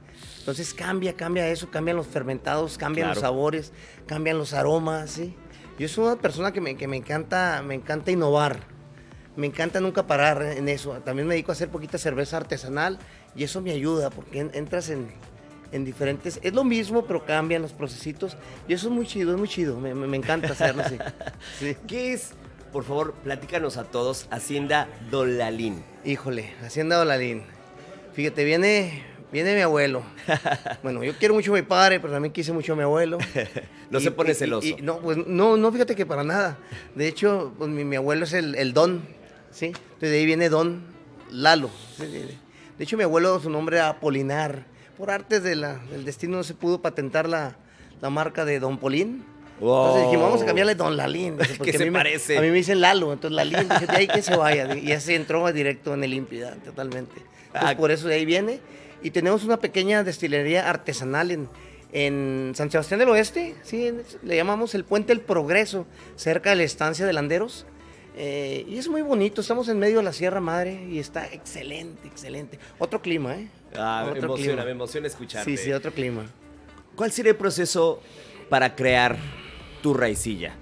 [0.49, 3.71] Entonces cambia, cambia eso, cambian los fermentados, cambian los sabores,
[4.07, 5.35] cambian los aromas, ¿sí?
[5.79, 8.61] Yo soy una persona que me, que me encanta, me encanta innovar.
[9.37, 10.93] Me encanta nunca parar en eso.
[11.05, 12.99] También me dedico a hacer poquita cerveza artesanal
[13.37, 15.09] y eso me ayuda porque en- entras en,
[15.71, 16.41] en diferentes...
[16.43, 19.79] Es lo mismo, pero cambian los procesitos y eso es muy chido, es muy chido.
[19.79, 20.97] Me, me- me encanta hacerlo así.
[21.59, 21.77] Sí.
[21.87, 22.31] ¿Qué es,
[22.73, 25.85] por favor, platícanos a todos, Hacienda Dolalín?
[26.07, 27.43] Híjole, Hacienda Dolalín.
[28.15, 30.03] Fíjate, viene, viene mi abuelo.
[30.83, 33.19] Bueno, yo quiero mucho a mi padre, pero también quise mucho a mi abuelo.
[33.91, 34.67] No Y- se pone y- y- celoso.
[34.69, 36.59] y- no, pues no, no, fíjate que para nada.
[36.95, 39.03] De hecho, pues, mi, mi abuelo es el, el Don,
[39.51, 39.67] ¿sí?
[39.67, 40.83] Entonces de ahí viene Don
[41.31, 41.71] Lalo.
[41.99, 44.65] De, hecho, mi abuelo, su nombre era Apolinar.
[44.99, 47.57] Por artes de la- del destino no se pudo patentar la,
[48.03, 49.25] la marca de Don Polín.
[49.61, 51.37] Entonces dijimos, vamos a cambiarle Don Lalín.
[51.57, 52.37] porque se a mí me- parece.
[52.39, 53.69] a mí me dicen Lalo, entonces Lalín.
[53.69, 54.75] Dije, de ahí que se vaya.
[54.77, 57.13] Y ya se entró directo en el límpida, totalmente.
[57.47, 57.77] Entonces, Ah.
[57.77, 58.61] por eso de ahí viene.
[59.03, 61.49] Y tenemos una pequeña destilería artesanal en,
[61.93, 63.55] en San Sebastián del Oeste.
[63.63, 63.93] Sí,
[64.23, 65.87] le llamamos el Puente del Progreso,
[66.17, 67.67] cerca de la estancia de Landeros.
[68.17, 72.09] Eh, y es muy bonito, estamos en medio de la Sierra Madre y está excelente,
[72.09, 72.59] excelente.
[72.81, 73.49] Otro clima, ¿eh?
[73.77, 74.65] Ah, me Otro emociona, clima.
[74.65, 75.49] me emociona escucharte.
[75.49, 76.27] Sí, sí, otro clima.
[76.97, 78.03] ¿Cuál sería el proceso
[78.49, 79.17] para crear
[79.83, 80.57] tu raicilla?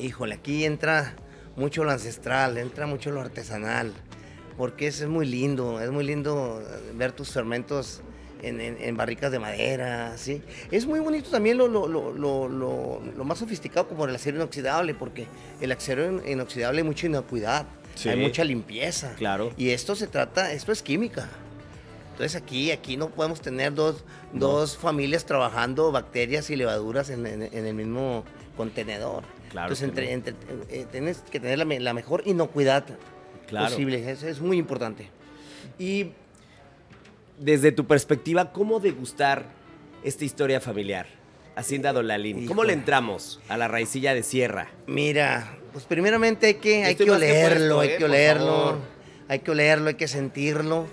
[0.00, 1.14] Híjole, aquí entra
[1.54, 3.92] mucho lo ancestral, entra mucho lo artesanal,
[4.58, 6.60] porque es, muy lindo, es muy lindo
[6.94, 8.00] ver tus fermentos
[8.42, 10.42] en, en- en barricas de madera, ¿sí?
[10.70, 15.26] Es muy bonito también lo, lo- lo- lo- más sofisticado como el acero inoxidable, porque
[15.60, 18.08] el acero in- inoxidable hay mucha inocuidad, Sí.
[18.10, 19.14] hay mucha limpieza.
[19.16, 19.52] Claro.
[19.56, 21.28] Y esto se trata, esto es química.
[22.12, 27.42] Entonces aquí, aquí no podemos tener dos, dos familias trabajando bacterias y levaduras en, en-
[27.42, 28.24] en el mismo
[28.56, 29.22] contenedor.
[29.50, 30.34] Claro Entonces entre, entre-
[30.68, 32.84] eh, tienes que tener la mejor inocuidad
[33.48, 33.70] Claro.
[33.70, 34.10] posible.
[34.10, 35.08] Es, es muy importante.
[35.78, 36.10] Y
[37.38, 39.46] desde tu perspectiva, ¿cómo degustar
[40.02, 41.06] esta historia familiar?
[41.56, 42.46] Hacienda Dolalín.
[42.46, 44.68] ¿Cómo le entramos a la raicilla de sierra?
[44.86, 47.92] Mira, pues primeramente hay que, hay que olerlo, hay ¿eh?
[47.92, 48.78] que Por olerlo,
[49.26, 50.86] hay que olerlo, hay que sentirlo.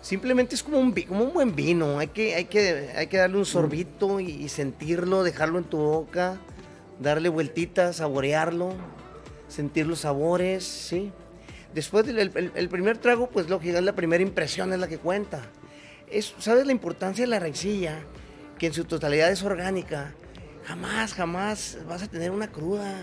[0.00, 3.36] Simplemente es como un, como un buen vino, hay que, hay, que, hay que darle
[3.36, 6.38] un sorbito y, y sentirlo, dejarlo en tu boca,
[7.00, 8.74] darle vueltitas, saborearlo,
[9.48, 11.12] sentir los sabores, ¿sí?
[11.74, 14.98] Después del el, el- primer trago, pues lógico, es la primera impresión, es la que
[14.98, 15.40] cuenta.
[16.10, 18.00] Es, ¿Sabes la importancia de la raicilla?
[18.58, 20.12] Que en su totalidad es orgánica.
[20.66, 23.00] Jamás, jamás vas a tener una cruda.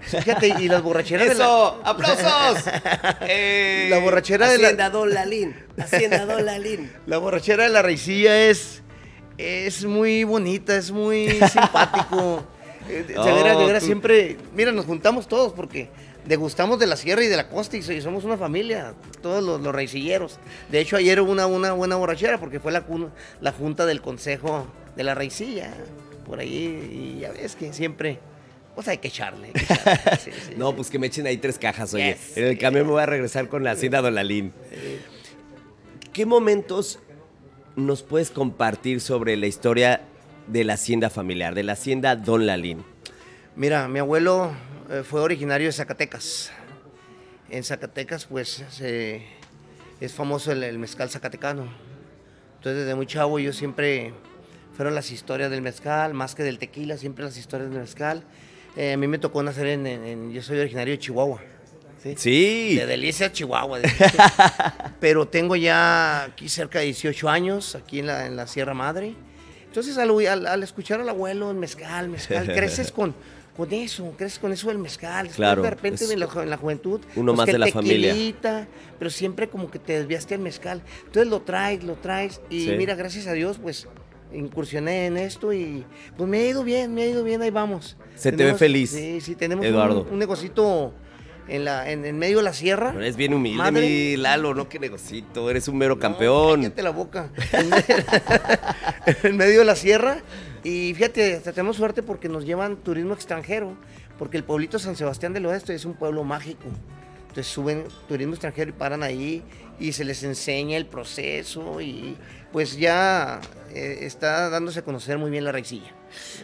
[0.00, 1.44] Fíjate, y las borracheras de la...
[1.44, 1.80] ¡Eso!
[1.84, 2.64] ¡Aplausos!
[3.22, 5.54] Eh, La borrachera de la- Hacienda Dolalín.
[5.78, 6.90] Hacienda Dolalín.
[7.06, 8.82] La borrachera de la raicilla es,
[9.38, 12.44] es muy bonita, es muy simpático.
[12.88, 15.88] Eh, De veras, de veras, tú- siempre, mira, nos juntamos todos porque
[16.26, 19.42] degustamos de la sierra y de la costa y, so- y somos una familia, todos
[19.42, 20.38] los, los raicilleros.
[20.70, 22.84] De hecho, ayer hubo una, una buena borrachera porque fue la,
[23.40, 24.66] la junta del consejo
[24.96, 25.72] de la raicilla,
[26.26, 28.18] por ahí, y ya ves que siempre,
[28.74, 29.48] pues hay que echarle.
[29.48, 30.74] hay que echarle, sí, sí, No, sí.
[30.76, 32.14] pues que me echen ahí tres cajas, oye.
[32.14, 32.36] Yes.
[32.36, 34.52] En el camión me voy a regresar con la Hacienda Dolalín.
[36.12, 36.98] ¿Qué momentos
[37.76, 40.00] nos puedes compartir sobre la historia
[40.46, 42.84] de la hacienda familiar, de la hacienda Don Lalín?
[43.54, 44.50] Mira, mi abuelo
[45.08, 46.50] fue originario de Zacatecas.
[47.50, 49.22] En Zacatecas, pues, se-
[50.00, 51.68] es famoso el, el mezcal zacatecano.
[52.56, 54.12] Entonces, desde muy chavo yo siempre
[54.76, 58.24] fueron las historias del mezcal, más que del tequila, siempre las historias del mezcal.
[58.76, 61.40] Eh, a mí me tocó nacer en, en- en- yo soy originario de Chihuahua.
[62.02, 62.14] ¿sí?
[62.18, 62.74] Sí.
[62.76, 63.78] De Delicia, Chihuahua.
[63.80, 63.90] de-
[65.00, 69.14] Pero tengo ya aquí cerca de 18 años, aquí en la, en la Sierra Madre.
[69.66, 73.14] Entonces, al, al- al escuchar al abuelo, el mezcal, mezcal, creces con,
[73.56, 75.28] con eso, creces con eso del mezcal.
[75.28, 77.00] Claro, De repente, en la, ju- en la juventud.
[77.16, 78.14] uno pues, más que de la familia.
[78.98, 80.82] Pero siempre como que te desviaste al mezcal.
[81.06, 82.40] Entonces, lo traes, lo traes.
[82.50, 82.74] Y Sí.
[82.76, 83.88] mira, gracias a Dios, pues
[84.32, 85.84] incursioné en esto y
[86.16, 87.96] pues me ha ido bien, me ha ido bien, ahí vamos.
[88.16, 90.06] Se te ve feliz, Sí, sí, tenemos un- Eduardo.
[90.10, 90.92] un, negocito
[91.48, 92.92] en, la, en, en medio de la sierra.
[92.92, 93.80] No eres bien humilde, Madre.
[93.86, 96.62] mi Lalo, no que negocito, eres un mero No, campeón.
[96.62, 97.30] cállate la boca.
[99.22, 100.18] En medio- de la sierra.
[100.64, 103.76] Y fíjate, tenemos suerte porque nos llevan turismo extranjero.
[104.18, 106.64] Porque el pueblito San Sebastián del Oeste es un pueblo mágico.
[107.28, 109.42] Entonces suben turismo extranjero y paran ahí
[109.78, 112.16] y se les enseña el proceso y
[112.50, 113.40] pues ya
[113.74, 115.92] eh, está dándose a conocer muy bien la raicilla.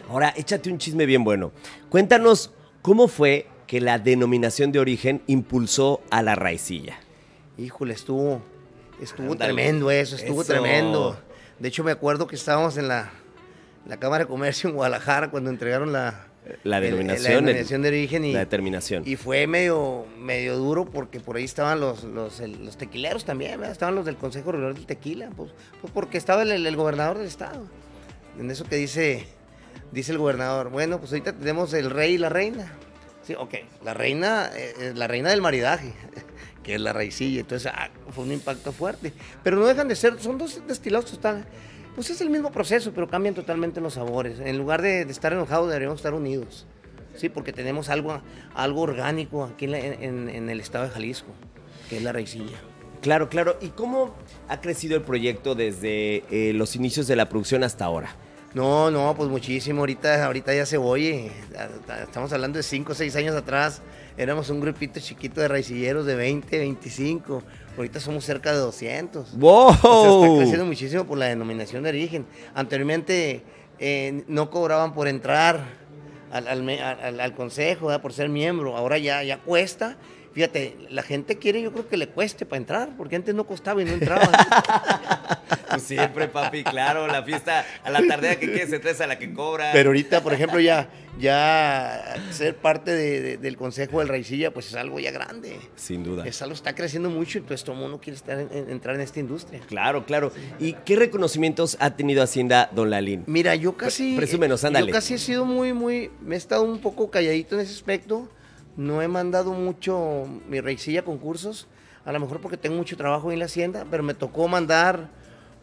[0.07, 1.51] Ahora, échate un chisme bien bueno.
[1.89, 2.51] Cuéntanos
[2.83, 6.97] cómo fue que la denominación de origen impulsó a la raicilla.
[7.57, 8.41] Híjole, estuvo,
[9.01, 10.53] estuvo tremendo eso, estuvo Eso.
[10.53, 11.19] tremendo.
[11.59, 13.11] De hecho, me acuerdo que estábamos en la,
[13.87, 16.27] la Cámara de Comercio en Guadalajara cuando entregaron la,
[16.63, 19.03] La el- denominación, la el- denominación de origen y, la determinación.
[19.05, 23.51] y fue medio, medio duro porque por ahí estaban los, los, el- los tequileros también,
[23.59, 23.71] ¿verdad?
[23.71, 27.27] estaban los del Consejo Regular del Tequila, pues, pues porque estaba el, el gobernador del
[27.27, 27.67] estado.
[28.39, 29.25] En eso que dice,
[29.91, 32.73] dice el gobernador, bueno, pues ahorita tenemos el rey y la reina.
[33.23, 33.53] Sí, ok.
[33.83, 35.93] La reina, eh, la reina del maridaje,
[36.63, 37.41] que es la raicilla.
[37.41, 39.13] Entonces, ah, fue un impacto fuerte.
[39.43, 41.45] Pero no dejan de ser, son dos destilados total.
[41.95, 44.39] Pues es el mismo proceso, pero cambian totalmente los sabores.
[44.39, 46.65] En lugar de, estar enojados, deberíamos estar unidos.
[47.15, 48.21] Sí, porque tenemos algo,
[48.55, 51.31] algo orgánico aquí en, el estado de Jalisco,
[51.89, 52.57] que es la raicilla.
[53.01, 53.57] Claro, claro.
[53.61, 54.15] ¿Y cómo
[54.47, 58.15] ha crecido el proyecto desde eh, los inicios de la producción hasta ahora?
[58.53, 59.79] No, no, pues muchísimo.
[59.81, 61.31] Ahorita, ahorita ya se oye.
[62.03, 63.81] Estamos hablando de 5 o 6 años atrás.
[64.15, 67.41] Éramos un grupito chiquito de raicilleros de 20, 25.
[67.75, 69.37] Ahorita somos cerca de 200.
[69.39, 69.71] ¡Wow!
[69.71, 72.27] está creciendo muchísimo por la denominación de origen.
[72.53, 73.43] Anteriormente
[73.79, 75.65] eh, no cobraban por entrar
[76.31, 76.47] al,
[77.19, 78.77] al, consejo, por ser miembro.
[78.77, 79.97] Ahora ya, ya cuesta
[80.33, 83.83] Fíjate, la gente quiere, yo creo que le cueste para entrar, porque antes no costaba
[83.83, 84.27] y no entraba.
[85.69, 89.31] pues siempre, papi, claro, la fiesta a la tardea que quieres entrar a la que
[89.31, 89.69] cobra.
[89.73, 92.95] Pero ahorita, por ejemplo, ya, ya ser parte
[93.37, 95.59] del Consejo del Raicilla, pues es algo ya grande.
[95.75, 96.25] Sin duda.
[96.25, 99.61] Es algo está creciendo mucho, entonces todo el mundo quiere estar entrar en esta industria.
[99.67, 100.31] Claro, claro.
[100.59, 103.23] ¿Y qué reconocimientos ha tenido Hacienda Don Lalín?
[103.27, 104.15] Mira, yo casi...
[104.15, 104.87] Presúmenos, ándale.
[104.87, 106.09] Yo casi he sido muy, muy...
[106.21, 108.29] Me he estado un poco calladito en ese aspecto
[108.75, 111.67] no he mandado mucho mi reicilla concursos,
[112.05, 115.09] a lo mejor porque tengo mucho trabajo en la hacienda, pero me tocó mandar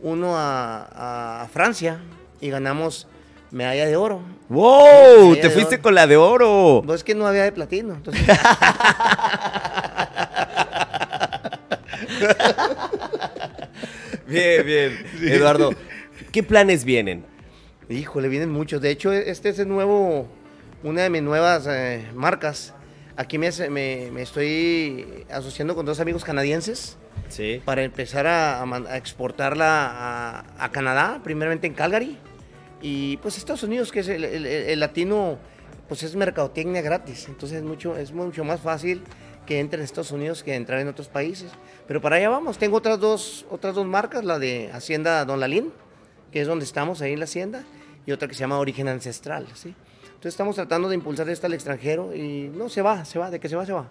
[0.01, 2.01] uno a, Francia
[2.41, 3.07] y ganamos
[3.51, 4.23] medalla de oro.
[4.49, 5.37] ¡Wow!
[5.37, 6.83] Te fuiste con la de oro.
[6.85, 8.01] No es que no había de platino.
[14.27, 15.07] bien, bien.
[15.23, 15.73] Eduardo,
[16.33, 17.27] ¿qué planes vienen?
[17.89, 18.81] Híjole, vienen muchos.
[18.81, 20.29] De hecho, este es el nuevo,
[20.85, 22.73] una de mis nuevas eh, marcas
[23.21, 23.49] Aquí me,
[24.23, 26.97] estoy asociando con dos amigos canadienses
[27.67, 28.65] para empezar a,
[28.97, 32.17] exportarla a, Canadá, primeramente en Calgary,
[32.81, 35.37] y pues Estados Unidos, que es el, latino,
[35.87, 39.03] pues es mercadotecnia gratis, entonces es mucho, es mucho más fácil
[39.45, 41.53] que entre en Estados Unidos que entrar en otros países.
[41.87, 45.75] Pero para allá vamos, tengo otras dos, otras dos marcas, la de Hacienda Don Lalín,
[46.33, 47.65] que es donde estamos ahí en la hacienda,
[48.07, 49.75] y otra que se llama Origen Ancestral, ¿sí?
[50.21, 53.41] Entonces estamos tratando de impulsar esto al extranjero y no, se va, se va, de
[53.41, 53.89] que se va, se va.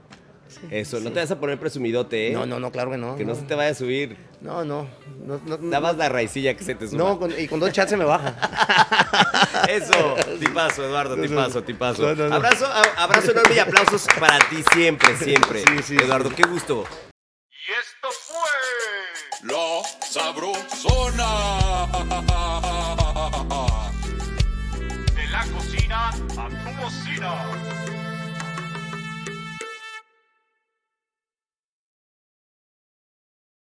[0.69, 2.33] Eso, no te vas a poner presumidote, ¿eh?
[2.33, 3.15] No, no, no, claro que no.
[3.15, 4.15] Que no, se te vaya a subir.
[4.39, 4.87] No, no.
[5.25, 6.99] no, no Dabas la raicilla que se te sube.
[6.99, 8.35] No, y con dos chats se me baja.
[9.67, 12.07] Eso, tipazo, Eduardo, tipazo, tipazo.
[12.07, 15.63] Abrazo, abrazo enorme y aplausos para ti siempre, siempre.
[15.67, 16.85] Sí, sí, Eduardo, qué gusto.
[17.49, 18.51] Y esto fue
[19.51, 21.25] La Sabrosona.
[25.99, 27.98] La cocina a tu cocina.